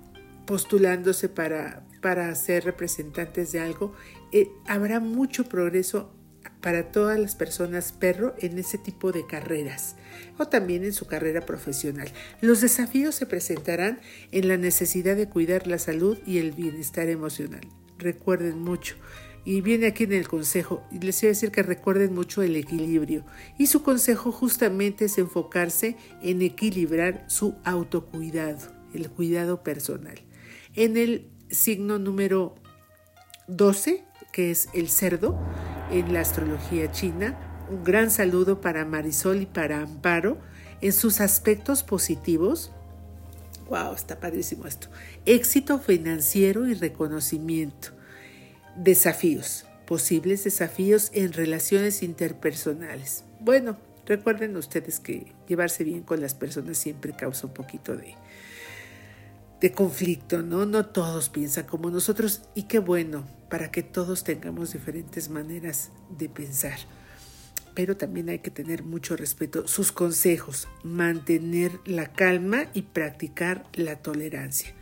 postulándose 0.45 1.29
para, 1.29 1.85
para 2.01 2.33
ser 2.35 2.63
representantes 2.63 3.51
de 3.51 3.59
algo, 3.59 3.93
eh, 4.31 4.49
habrá 4.65 4.99
mucho 4.99 5.45
progreso 5.45 6.13
para 6.61 6.91
todas 6.91 7.19
las 7.19 7.35
personas 7.35 7.91
perro 7.91 8.33
en 8.39 8.57
ese 8.57 8.77
tipo 8.77 9.11
de 9.11 9.25
carreras 9.25 9.95
o 10.37 10.47
también 10.47 10.83
en 10.83 10.93
su 10.93 11.07
carrera 11.07 11.41
profesional. 11.41 12.09
Los 12.41 12.61
desafíos 12.61 13.15
se 13.15 13.25
presentarán 13.25 13.99
en 14.31 14.47
la 14.47 14.57
necesidad 14.57 15.15
de 15.15 15.29
cuidar 15.29 15.67
la 15.67 15.79
salud 15.79 16.17
y 16.25 16.37
el 16.37 16.51
bienestar 16.51 17.09
emocional. 17.09 17.61
Recuerden 17.97 18.59
mucho. 18.59 18.95
Y 19.43 19.61
viene 19.61 19.87
aquí 19.87 20.03
en 20.03 20.13
el 20.13 20.27
consejo, 20.27 20.83
y 20.91 20.99
les 20.99 21.23
a 21.23 21.27
decir 21.27 21.49
que 21.51 21.63
recuerden 21.63 22.13
mucho 22.13 22.43
el 22.43 22.55
equilibrio. 22.55 23.25
Y 23.57 23.67
su 23.67 23.81
consejo 23.81 24.31
justamente 24.31 25.05
es 25.05 25.17
enfocarse 25.17 25.97
en 26.21 26.43
equilibrar 26.43 27.25
su 27.27 27.55
autocuidado, 27.63 28.71
el 28.93 29.09
cuidado 29.09 29.63
personal. 29.63 30.21
En 30.75 30.95
el 30.95 31.31
signo 31.49 31.97
número 31.97 32.55
12, 33.47 34.03
que 34.31 34.51
es 34.51 34.69
el 34.73 34.89
cerdo, 34.89 35.39
en 35.91 36.13
la 36.13 36.21
astrología 36.21 36.91
china. 36.91 37.50
Un 37.71 37.85
gran 37.85 38.11
saludo 38.11 38.59
para 38.59 38.83
Marisol 38.83 39.43
y 39.43 39.45
para 39.45 39.79
Amparo 39.79 40.37
en 40.81 40.91
sus 40.91 41.21
aspectos 41.21 41.83
positivos. 41.83 42.69
¡Wow! 43.69 43.93
Está 43.93 44.19
padrísimo 44.19 44.67
esto. 44.67 44.89
Éxito 45.25 45.79
financiero 45.79 46.67
y 46.67 46.73
reconocimiento. 46.73 47.91
Desafíos. 48.75 49.65
Posibles 49.87 50.43
desafíos 50.43 51.11
en 51.13 51.31
relaciones 51.31 52.03
interpersonales. 52.03 53.23
Bueno, 53.39 53.77
recuerden 54.05 54.57
ustedes 54.57 54.99
que 54.99 55.31
llevarse 55.47 55.85
bien 55.85 56.03
con 56.03 56.19
las 56.19 56.33
personas 56.33 56.77
siempre 56.77 57.13
causa 57.13 57.47
un 57.47 57.53
poquito 57.53 57.95
de, 57.95 58.15
de 59.61 59.71
conflicto, 59.71 60.41
¿no? 60.41 60.65
No 60.65 60.87
todos 60.87 61.29
piensan 61.29 61.67
como 61.67 61.89
nosotros 61.89 62.41
y 62.53 62.63
qué 62.63 62.79
bueno 62.79 63.25
para 63.49 63.71
que 63.71 63.81
todos 63.81 64.25
tengamos 64.25 64.73
diferentes 64.73 65.29
maneras 65.29 65.91
de 66.09 66.27
pensar. 66.27 66.77
Pero 67.73 67.95
también 67.95 68.29
hay 68.29 68.39
que 68.39 68.51
tener 68.51 68.83
mucho 68.83 69.15
respeto. 69.15 69.67
Sus 69.67 69.91
consejos, 69.91 70.67
mantener 70.83 71.71
la 71.85 72.11
calma 72.11 72.65
y 72.73 72.83
practicar 72.83 73.65
la 73.73 73.97
tolerancia. 73.97 74.73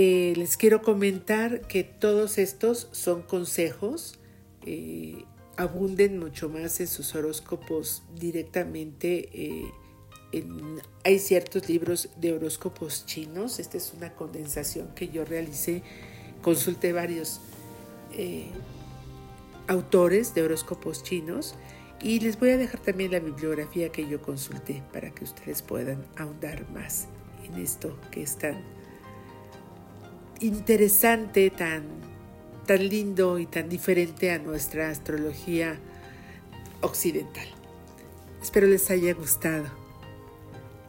Eh, 0.00 0.34
les 0.36 0.56
quiero 0.56 0.80
comentar 0.80 1.62
que 1.62 1.82
todos 1.82 2.38
estos 2.38 2.88
son 2.92 3.22
consejos. 3.22 4.18
Eh, 4.64 5.24
abunden 5.56 6.18
mucho 6.18 6.48
más 6.48 6.78
en 6.78 6.86
sus 6.86 7.16
horóscopos 7.16 8.04
directamente. 8.14 9.28
Eh, 9.32 9.72
hay 11.04 11.18
ciertos 11.18 11.68
libros 11.68 12.10
de 12.16 12.32
horóscopos 12.32 13.06
chinos. 13.06 13.58
Esta 13.58 13.76
es 13.76 13.92
una 13.92 14.14
condensación 14.14 14.94
que 14.94 15.08
yo 15.08 15.24
realicé. 15.24 15.82
Consulté 16.42 16.92
varios 16.92 17.40
autores 19.68 20.34
de 20.34 20.42
horóscopos 20.42 21.02
chinos 21.02 21.54
Y 22.02 22.20
les 22.20 22.38
voy 22.38 22.50
a 22.50 22.56
dejar 22.56 22.80
también 22.80 23.12
la 23.12 23.20
bibliografía 23.20 23.90
que 23.90 24.08
yo 24.08 24.20
consulté 24.20 24.82
para 24.92 25.10
que 25.10 25.24
ustedes 25.24 25.62
puedan 25.62 26.04
ahondar 26.16 26.68
más 26.70 27.08
en 27.44 27.60
esto 27.60 27.98
que 28.10 28.22
es 28.22 28.36
tan 28.36 28.62
interesante, 30.40 31.50
tan, 31.50 31.84
tan 32.66 32.88
lindo 32.88 33.38
y 33.38 33.46
tan 33.46 33.68
diferente 33.68 34.30
a 34.30 34.38
nuestra 34.38 34.90
astrología 34.90 35.78
occidental. 36.80 37.48
Espero 38.40 38.66
les 38.66 38.90
haya 38.90 39.14
gustado. 39.14 39.66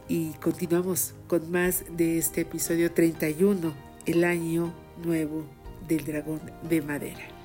Y 0.08 0.32
continuamos 0.34 1.14
con 1.28 1.50
más 1.50 1.84
de 1.96 2.18
este 2.18 2.42
episodio 2.42 2.92
31, 2.92 3.72
el 4.06 4.24
año 4.24 4.72
nuevo 5.04 5.44
del 5.88 6.04
dragón 6.04 6.40
de 6.68 6.82
madera. 6.82 7.39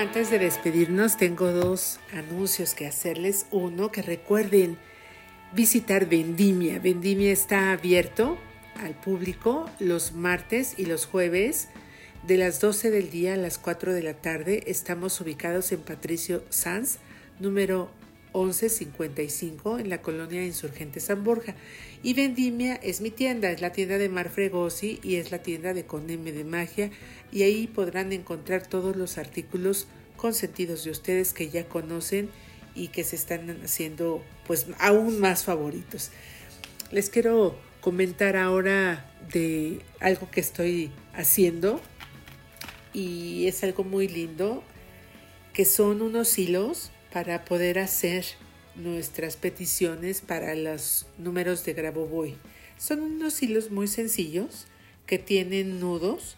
Antes 0.00 0.30
de 0.30 0.38
despedirnos 0.38 1.18
tengo 1.18 1.52
dos 1.52 2.00
anuncios 2.14 2.72
que 2.72 2.86
hacerles. 2.86 3.44
Uno, 3.50 3.92
que 3.92 4.00
recuerden 4.00 4.78
visitar 5.52 6.08
Vendimia. 6.08 6.78
Vendimia 6.78 7.30
está 7.30 7.72
abierto 7.72 8.38
al 8.82 8.94
público 8.94 9.68
los 9.78 10.12
martes 10.12 10.72
y 10.78 10.86
los 10.86 11.04
jueves 11.04 11.68
de 12.26 12.38
las 12.38 12.62
12 12.62 12.90
del 12.90 13.10
día 13.10 13.34
a 13.34 13.36
las 13.36 13.58
4 13.58 13.92
de 13.92 14.02
la 14.02 14.14
tarde. 14.14 14.64
Estamos 14.68 15.20
ubicados 15.20 15.70
en 15.70 15.82
Patricio 15.82 16.42
Sanz, 16.48 16.96
número 17.38 17.90
1155 18.34 19.78
en 19.78 19.90
la 19.90 20.02
colonia 20.02 20.44
Insurgente 20.44 21.00
San 21.00 21.24
Borja. 21.24 21.54
Y 22.02 22.14
Vendimia 22.14 22.76
es 22.76 23.00
mi 23.00 23.10
tienda, 23.10 23.50
es 23.50 23.60
la 23.60 23.72
tienda 23.72 23.98
de 23.98 24.08
Mar 24.08 24.30
Fregosi 24.30 25.00
y 25.02 25.16
es 25.16 25.30
la 25.30 25.42
tienda 25.42 25.74
de 25.74 25.84
Coneme 25.84 26.32
de 26.32 26.44
Magia. 26.44 26.90
Y 27.32 27.42
ahí 27.42 27.66
podrán 27.66 28.12
encontrar 28.12 28.66
todos 28.66 28.96
los 28.96 29.18
artículos 29.18 29.86
consentidos 30.16 30.84
de 30.84 30.90
ustedes 30.90 31.32
que 31.32 31.48
ya 31.48 31.68
conocen 31.68 32.30
y 32.74 32.88
que 32.88 33.04
se 33.04 33.16
están 33.16 33.50
haciendo 33.64 34.22
pues 34.46 34.66
aún 34.78 35.18
más 35.20 35.44
favoritos. 35.44 36.10
Les 36.90 37.10
quiero 37.10 37.56
comentar 37.80 38.36
ahora 38.36 39.10
de 39.32 39.80
algo 40.00 40.30
que 40.30 40.40
estoy 40.40 40.90
haciendo 41.14 41.80
y 42.92 43.46
es 43.46 43.62
algo 43.64 43.84
muy 43.84 44.08
lindo 44.08 44.62
que 45.52 45.64
son 45.64 46.02
unos 46.02 46.38
hilos 46.38 46.90
para 47.12 47.44
poder 47.44 47.78
hacer 47.78 48.24
nuestras 48.76 49.36
peticiones 49.36 50.20
para 50.20 50.54
los 50.54 51.06
números 51.18 51.64
de 51.64 51.74
Grabovoi. 51.74 52.36
Son 52.78 53.00
unos 53.00 53.42
hilos 53.42 53.70
muy 53.70 53.88
sencillos 53.88 54.66
que 55.06 55.18
tienen 55.18 55.80
nudos 55.80 56.36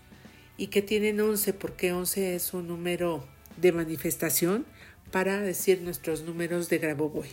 y 0.57 0.69
que 0.69 0.83
tienen 0.83 1.21
11 1.21 1.53
porque 1.55 1.93
11 1.93 2.35
es 2.35 2.55
un 2.55 2.69
número 2.69 3.27
de 3.57 3.73
manifestación 3.73 4.67
para 5.11 5.41
decir 5.41 5.83
nuestros 5.83 6.23
números 6.23 6.69
de 6.69 6.79
Grabovoi. 6.79 7.29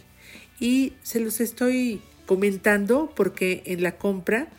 Y 0.60 0.93
se 1.02 1.19
los 1.19 1.39
estoy 1.39 2.02
comentando 2.25 3.12
porque 3.15 3.63
en 3.65 3.82
la 3.82 3.97
compra 3.97 4.49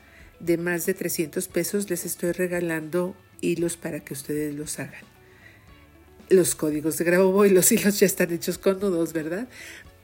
de 0.41 0.57
más 0.57 0.87
de 0.87 0.95
300 0.95 1.47
pesos 1.49 1.91
les 1.91 2.07
estoy 2.07 2.33
regalando 2.33 3.15
hilos 3.41 3.77
para 3.77 4.01
que 4.01 4.15
ustedes 4.15 4.55
los 4.55 4.79
hagan. 4.79 5.10
Los 6.31 6.55
códigos 6.55 6.97
de 6.97 7.05
Grabovoi, 7.05 7.51
los 7.51 7.71
hilos 7.71 8.01
ya 8.01 8.07
están 8.07 8.33
hechos 8.33 8.57
con 8.57 8.81
nudos, 8.81 9.13
¿verdad? 9.13 9.49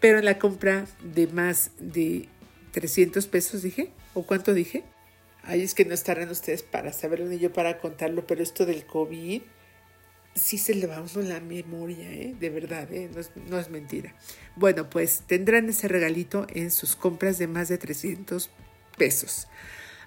Pero 0.01 0.19
en 0.19 0.27
la 0.27 0.39
compra 0.39 0.87
de 1.03 1.27
más 1.29 1.71
de 1.79 2.29
300 2.73 3.27
pesos 3.27 3.63
dije, 3.63 3.91
¿o 4.13 4.25
cuánto 4.25 4.53
dije? 4.53 4.85
Ay, 5.43 5.63
es 5.63 5.75
que 5.75 5.85
no 5.85 5.95
estarán 5.95 6.29
ustedes 6.29 6.63
para 6.63 6.93
saberlo 6.93 7.27
ni 7.27 7.39
yo 7.39 7.53
para 7.53 7.79
contarlo, 7.79 8.27
pero 8.27 8.43
esto 8.43 8.67
del 8.67 8.85
COVID 8.85 9.41
sí 10.37 10.59
se 10.59 10.75
le 10.75 10.87
va 10.87 10.97
a 10.97 11.03
uno 11.03 11.23
la 11.23 11.41
memoria, 11.41 12.13
¿eh? 12.13 12.35
de 12.39 12.51
verdad, 12.51 12.93
¿eh? 12.93 13.09
no, 13.13 13.21
es, 13.21 13.31
no, 13.49 13.59
es, 13.59 13.71
mentira. 13.71 14.15
Bueno, 14.55 14.91
pues 14.91 15.23
tendrán 15.27 15.69
ese 15.69 15.89
regalito 15.89 16.47
en 16.55 16.71
sus 16.71 16.95
compras 16.95 17.39
de 17.39 17.47
más 17.47 17.69
de 17.69 17.79
300 17.79 18.51
pesos. 18.99 19.49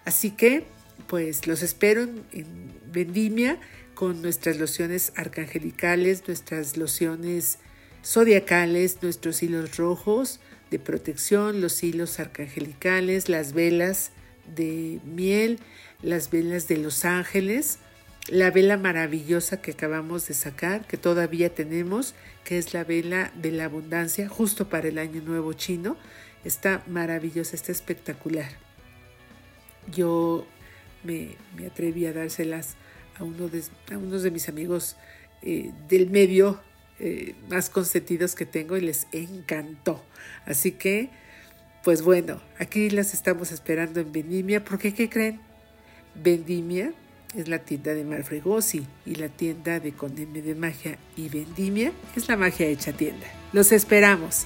Así 0.05 0.31
que, 0.31 0.65
pues 1.07 1.47
los 1.47 1.63
espero 1.63 2.03
en 2.03 2.73
Vendimia 2.91 3.59
con 3.99 4.21
nuestras 4.21 4.57
lociones 4.57 5.11
arcangelicales, 5.17 6.25
nuestras 6.25 6.77
lociones 6.77 7.59
zodiacales, 8.01 8.99
nuestros 9.01 9.43
hilos 9.43 9.75
rojos 9.75 10.39
de 10.71 10.79
protección, 10.79 11.59
los 11.59 11.83
hilos 11.83 12.21
arcangelicales, 12.21 13.27
las 13.27 13.51
velas 13.51 14.11
de 14.55 15.01
miel, 15.03 15.59
las 16.01 16.31
velas 16.31 16.69
de 16.69 16.77
los 16.77 17.03
ángeles, 17.03 17.79
la 18.29 18.51
vela 18.51 18.77
maravillosa 18.77 19.61
que 19.61 19.71
acabamos 19.71 20.29
de 20.29 20.33
sacar, 20.33 20.87
que 20.87 20.95
todavía 20.95 21.53
tenemos, 21.53 22.15
que 22.45 22.57
es 22.57 22.73
la 22.73 22.85
vela 22.85 23.33
de 23.35 23.51
la 23.51 23.65
abundancia, 23.65 24.29
justo 24.29 24.69
para 24.69 24.87
el 24.87 24.97
año 24.97 25.21
nuevo 25.21 25.51
chino. 25.51 25.97
Está 26.45 26.83
maravillosa, 26.87 27.57
está 27.57 27.73
espectacular. 27.73 28.49
Yo 29.91 30.47
me, 31.03 31.35
me 31.57 31.67
atreví 31.67 32.05
a 32.05 32.13
dárselas 32.13 32.77
a, 33.19 33.23
uno 33.23 33.47
de, 33.47 33.63
unos 33.95 34.23
de 34.23 34.31
mis 34.31 34.49
amigos 34.49 34.95
eh, 35.41 35.71
del 35.87 36.09
medio 36.09 36.59
eh, 36.99 37.35
más 37.49 37.69
consentidos 37.69 38.35
que 38.35 38.45
tengo 38.45 38.77
y 38.77 38.81
les 38.81 39.07
encantó. 39.11 40.03
Así 40.45 40.71
que, 40.71 41.09
pues 41.83 42.01
bueno, 42.01 42.41
aquí 42.57 42.89
las 42.89 43.13
estamos 43.13 43.51
esperando 43.51 43.99
en 43.99 44.11
Vendimia, 44.11 44.63
porque 44.63 44.93
¿qué 44.93 45.09
creen? 45.09 45.39
Vendimia 46.15 46.93
es 47.35 47.47
la 47.47 47.59
tienda 47.59 47.93
de 47.93 48.03
Marfregosi 48.03 48.85
y 49.05 49.15
la 49.15 49.29
tienda 49.29 49.79
de 49.79 49.91
Condeme 49.91 50.41
de 50.41 50.55
Magia 50.55 50.97
y 51.15 51.29
Vendimia 51.29 51.91
es 52.15 52.27
la 52.27 52.35
magia 52.35 52.67
hecha 52.67 52.91
tienda. 52.91 53.27
Los 53.53 53.71
esperamos. 53.71 54.45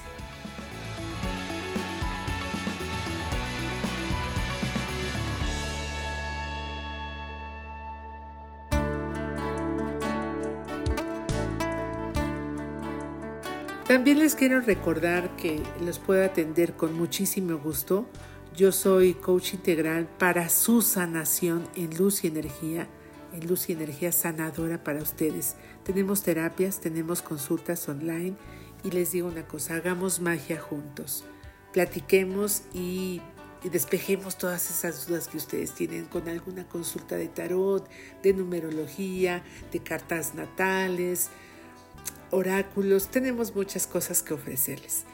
También 13.86 14.18
les 14.18 14.34
quiero 14.34 14.60
recordar 14.60 15.36
que 15.36 15.62
los 15.84 15.98
puedo 15.98 16.24
atender 16.24 16.74
con 16.74 16.94
muchísimo 16.94 17.58
gusto 17.58 18.06
yo 18.56 18.70
soy 18.70 19.14
coach 19.14 19.54
integral 19.54 20.06
para 20.06 20.48
su 20.48 20.80
sanación 20.80 21.66
en 21.74 21.96
luz 21.96 22.22
y 22.22 22.28
energía, 22.28 22.86
en 23.32 23.48
luz 23.48 23.68
y 23.68 23.72
energía 23.72 24.12
sanadora 24.12 24.84
para 24.84 25.02
ustedes. 25.02 25.56
Tenemos 25.82 26.22
terapias, 26.22 26.80
tenemos 26.80 27.20
consultas 27.20 27.88
online 27.88 28.36
y 28.84 28.92
les 28.92 29.10
digo 29.10 29.26
una 29.26 29.48
cosa, 29.48 29.74
hagamos 29.74 30.20
magia 30.20 30.60
juntos. 30.60 31.24
Platiquemos 31.72 32.62
y, 32.72 33.20
despejemos 33.72 34.38
todas 34.38 34.70
esas 34.70 35.08
dudas 35.08 35.26
que 35.26 35.38
ustedes 35.38 35.72
tienen 35.72 36.04
con 36.04 36.28
alguna 36.28 36.68
consulta 36.68 37.16
de 37.16 37.28
tarot, 37.28 37.88
de 38.22 38.34
numerología, 38.34 39.42
de 39.72 39.80
cartas 39.80 40.34
natales, 40.36 41.30
oráculos. 42.34 43.08
Tenemos 43.08 43.54
muchas 43.54 43.86
cosas 43.86 44.22
que 44.22 44.34
ofrecerles. 44.34 45.04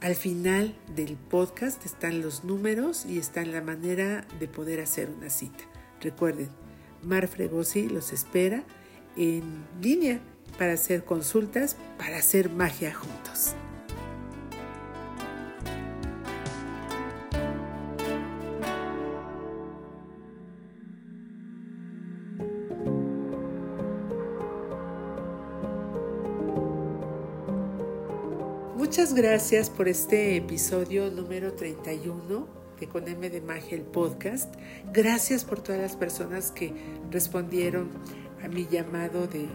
Al 0.00 0.14
final 0.14 0.74
del 0.94 1.16
podcast 1.16 1.84
están 1.84 2.22
los 2.22 2.44
números 2.44 3.04
y 3.04 3.18
está 3.18 3.44
la 3.44 3.60
manera 3.60 4.26
de 4.38 4.46
poder 4.46 4.80
hacer 4.80 5.10
una 5.10 5.28
cita. 5.28 5.64
Recuerden, 6.00 6.48
Mar 7.02 7.26
Fregosi 7.26 7.88
los 7.88 8.12
espera 8.12 8.62
en 9.16 9.66
línea 9.82 10.20
para 10.56 10.74
hacer 10.74 11.04
consultas, 11.04 11.76
para 11.98 12.18
hacer 12.18 12.50
magia 12.50 12.94
juntos. 12.94 13.54
Muchas 28.98 29.14
gracias 29.14 29.70
por 29.70 29.86
este 29.86 30.34
episodio 30.34 31.08
número 31.08 31.52
31 31.52 32.48
de 32.80 32.88
Con 32.88 33.06
M 33.06 33.30
de 33.30 33.40
Magia 33.40 33.76
el 33.76 33.82
podcast. 33.82 34.52
Gracias 34.92 35.44
por 35.44 35.60
todas 35.60 35.80
las 35.80 35.94
personas 35.94 36.50
que 36.50 36.74
respondieron 37.08 37.90
a 38.42 38.48
mi 38.48 38.66
llamado 38.66 39.28
de 39.28 39.46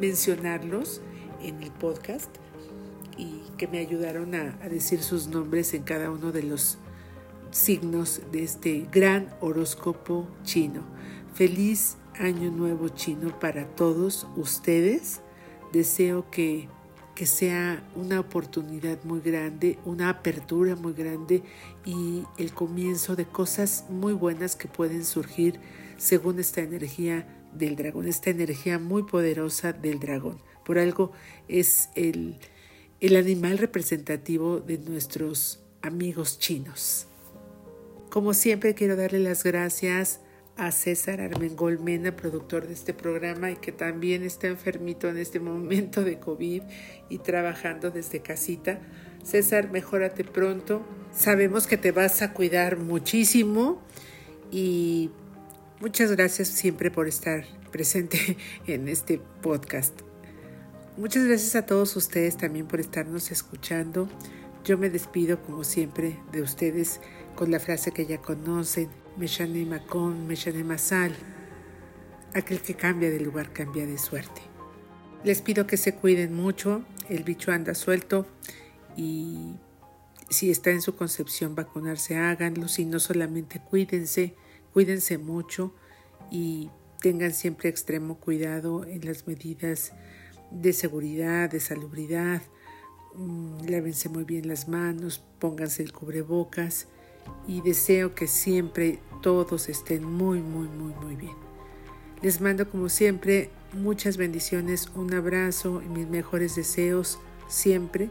mencionarlos 0.00 1.02
en 1.42 1.62
el 1.62 1.72
podcast 1.72 2.34
y 3.18 3.42
que 3.58 3.68
me 3.68 3.80
ayudaron 3.80 4.34
a, 4.34 4.58
a 4.62 4.70
decir 4.70 5.02
sus 5.02 5.28
nombres 5.28 5.74
en 5.74 5.82
cada 5.82 6.10
uno 6.10 6.32
de 6.32 6.44
los 6.44 6.78
signos 7.50 8.22
de 8.32 8.44
este 8.44 8.88
gran 8.90 9.28
horóscopo 9.42 10.26
chino. 10.42 10.84
Feliz 11.34 11.98
año 12.18 12.50
nuevo 12.50 12.88
chino 12.88 13.38
para 13.38 13.66
todos 13.66 14.26
ustedes. 14.36 15.20
Deseo 15.70 16.30
que 16.30 16.70
que 17.16 17.26
sea 17.26 17.82
una 17.96 18.20
oportunidad 18.20 19.02
muy 19.02 19.20
grande, 19.20 19.78
una 19.86 20.10
apertura 20.10 20.76
muy 20.76 20.92
grande 20.92 21.42
y 21.84 22.22
el 22.36 22.52
comienzo 22.52 23.16
de 23.16 23.24
cosas 23.24 23.86
muy 23.88 24.12
buenas 24.12 24.54
que 24.54 24.68
pueden 24.68 25.04
surgir 25.04 25.58
según 25.96 26.38
esta 26.38 26.60
energía 26.60 27.26
del 27.54 27.74
dragón, 27.74 28.06
esta 28.06 28.28
energía 28.28 28.78
muy 28.78 29.02
poderosa 29.02 29.72
del 29.72 29.98
dragón. 29.98 30.42
Por 30.62 30.78
algo 30.78 31.10
es 31.48 31.88
el, 31.94 32.38
el 33.00 33.16
animal 33.16 33.56
representativo 33.56 34.60
de 34.60 34.76
nuestros 34.76 35.60
amigos 35.80 36.38
chinos. 36.38 37.06
Como 38.10 38.34
siempre 38.34 38.74
quiero 38.74 38.94
darle 38.94 39.20
las 39.20 39.42
gracias 39.42 40.20
a 40.56 40.72
César 40.72 41.20
Armengol 41.20 41.78
Mena, 41.78 42.16
productor 42.16 42.66
de 42.66 42.72
este 42.72 42.94
programa 42.94 43.50
y 43.50 43.56
que 43.56 43.72
también 43.72 44.22
está 44.22 44.46
enfermito 44.46 45.08
en 45.08 45.18
este 45.18 45.38
momento 45.38 46.02
de 46.02 46.18
COVID 46.18 46.62
y 47.10 47.18
trabajando 47.18 47.90
desde 47.90 48.20
casita. 48.20 48.80
César, 49.22 49.70
mejórate 49.70 50.24
pronto. 50.24 50.82
Sabemos 51.12 51.66
que 51.66 51.76
te 51.76 51.92
vas 51.92 52.22
a 52.22 52.32
cuidar 52.32 52.78
muchísimo 52.78 53.82
y 54.50 55.10
muchas 55.80 56.12
gracias 56.12 56.48
siempre 56.48 56.90
por 56.90 57.06
estar 57.06 57.44
presente 57.70 58.38
en 58.66 58.88
este 58.88 59.20
podcast. 59.42 60.00
Muchas 60.96 61.24
gracias 61.24 61.54
a 61.56 61.66
todos 61.66 61.94
ustedes 61.96 62.38
también 62.38 62.66
por 62.66 62.80
estarnos 62.80 63.30
escuchando. 63.30 64.08
Yo 64.64 64.78
me 64.78 64.88
despido 64.88 65.42
como 65.42 65.62
siempre 65.62 66.18
de 66.32 66.40
ustedes 66.40 67.00
con 67.34 67.50
la 67.50 67.60
frase 67.60 67.92
que 67.92 68.06
ya 68.06 68.22
conocen, 68.22 68.88
Meshanema 69.16 69.80
con, 69.80 70.26
Meshanema 70.26 70.76
sal. 70.78 71.14
Aquel 72.34 72.60
que 72.60 72.74
cambia 72.74 73.10
de 73.10 73.20
lugar 73.20 73.52
cambia 73.52 73.86
de 73.86 73.96
suerte. 73.96 74.42
Les 75.24 75.40
pido 75.40 75.66
que 75.66 75.76
se 75.78 75.94
cuiden 75.94 76.34
mucho, 76.34 76.84
el 77.08 77.24
bicho 77.24 77.50
anda 77.50 77.74
suelto 77.74 78.26
y 78.96 79.54
si 80.28 80.50
está 80.50 80.70
en 80.70 80.82
su 80.82 80.96
concepción 80.96 81.54
vacunarse, 81.54 82.16
háganlo, 82.16 82.68
si 82.68 82.84
no 82.84 83.00
solamente 83.00 83.60
cuídense, 83.60 84.34
cuídense 84.72 85.18
mucho 85.18 85.74
y 86.30 86.70
tengan 87.00 87.32
siempre 87.32 87.70
extremo 87.70 88.18
cuidado 88.18 88.84
en 88.84 89.06
las 89.06 89.26
medidas 89.26 89.92
de 90.50 90.72
seguridad, 90.72 91.50
de 91.50 91.60
salubridad, 91.60 92.42
mm, 93.14 93.66
lávense 93.68 94.08
muy 94.08 94.24
bien 94.24 94.46
las 94.46 94.68
manos, 94.68 95.24
pónganse 95.38 95.82
el 95.82 95.92
cubrebocas 95.92 96.88
y 97.46 97.60
deseo 97.60 98.14
que 98.14 98.26
siempre 98.26 98.98
todos 99.22 99.68
estén 99.68 100.04
muy, 100.04 100.40
muy, 100.40 100.68
muy, 100.68 100.94
muy 100.94 101.16
bien. 101.16 101.34
Les 102.22 102.40
mando 102.40 102.68
como 102.70 102.88
siempre 102.88 103.50
muchas 103.72 104.16
bendiciones, 104.16 104.90
un 104.94 105.12
abrazo 105.14 105.82
y 105.82 105.88
mis 105.88 106.08
mejores 106.08 106.56
deseos 106.56 107.18
siempre. 107.48 108.10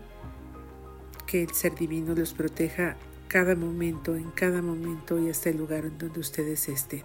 Que 1.26 1.44
el 1.44 1.52
ser 1.52 1.76
divino 1.76 2.14
los 2.14 2.34
proteja 2.34 2.98
cada 3.28 3.56
momento, 3.56 4.16
en 4.16 4.32
cada 4.32 4.62
momento 4.62 5.20
y 5.20 5.30
hasta 5.30 5.50
el 5.50 5.58
lugar 5.58 5.86
en 5.86 5.98
donde 5.98 6.20
ustedes 6.20 6.70
estén. 6.70 7.04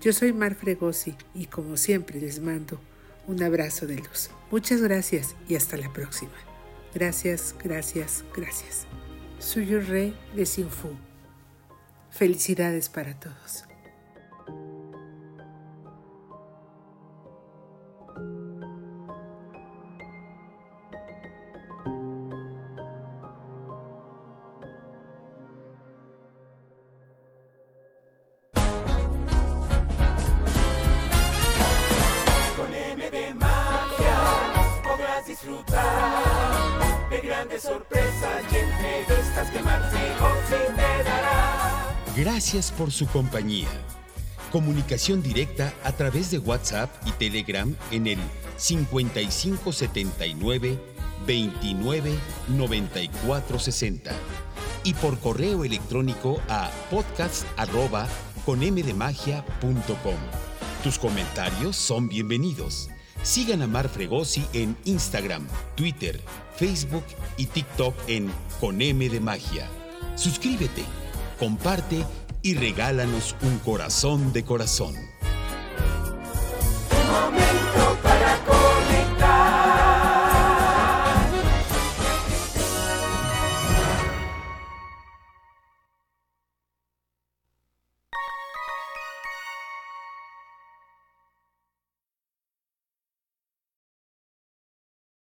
Yo 0.00 0.12
soy 0.12 0.32
Mar 0.32 0.54
Fregosi 0.54 1.14
y 1.34 1.46
como 1.46 1.76
siempre 1.76 2.20
les 2.20 2.40
mando 2.40 2.78
un 3.26 3.42
abrazo 3.42 3.86
de 3.86 3.96
luz. 3.96 4.30
Muchas 4.50 4.82
gracias 4.82 5.36
y 5.48 5.54
hasta 5.54 5.76
la 5.76 5.92
próxima. 5.92 6.32
Gracias, 6.94 7.54
gracias, 7.62 8.24
gracias. 8.36 8.86
Suyo 9.38 9.80
Rey 9.80 10.14
de 10.34 10.44
Sinfu. 10.44 11.11
Felicidades 12.12 12.88
para 12.88 13.14
todos. 13.18 13.64
Disfrutar 35.26 37.08
de 37.08 37.20
grandes 37.20 37.62
sorpresas 37.62 38.44
y 38.52 38.56
entrevistas 38.56 39.50
que 39.50 39.62
Martín 39.62 39.98
te 40.50 41.04
dará. 41.04 41.61
Gracias 42.16 42.70
por 42.70 42.92
su 42.92 43.06
compañía. 43.06 43.68
Comunicación 44.50 45.22
directa 45.22 45.72
a 45.82 45.92
través 45.92 46.30
de 46.30 46.36
WhatsApp 46.38 46.90
y 47.06 47.12
Telegram 47.12 47.74
en 47.90 48.06
el 48.06 48.18
5579 48.58 50.78
29 51.26 52.12
94 52.48 53.58
60 53.58 54.12
y 54.84 54.92
por 54.92 55.18
correo 55.20 55.64
electrónico 55.64 56.38
a 56.50 56.70
podcast 56.90 57.46
arroba. 57.56 58.06
Tus 60.82 60.98
comentarios 60.98 61.76
son 61.76 62.08
bienvenidos. 62.08 62.90
Sigan 63.22 63.62
a 63.62 63.66
Mar 63.66 63.88
Fregosi 63.88 64.44
en 64.52 64.76
Instagram, 64.84 65.48
Twitter, 65.76 66.20
Facebook 66.56 67.04
y 67.38 67.46
TikTok 67.46 67.94
en 68.08 68.30
Con 68.60 68.82
M 68.82 69.08
de 69.08 69.20
Magia. 69.20 69.66
Suscríbete, 70.16 70.84
comparte 71.42 72.04
y 72.40 72.54
regálanos 72.54 73.34
un 73.42 73.58
corazón 73.58 74.32
de 74.32 74.44
corazón. 74.44 74.94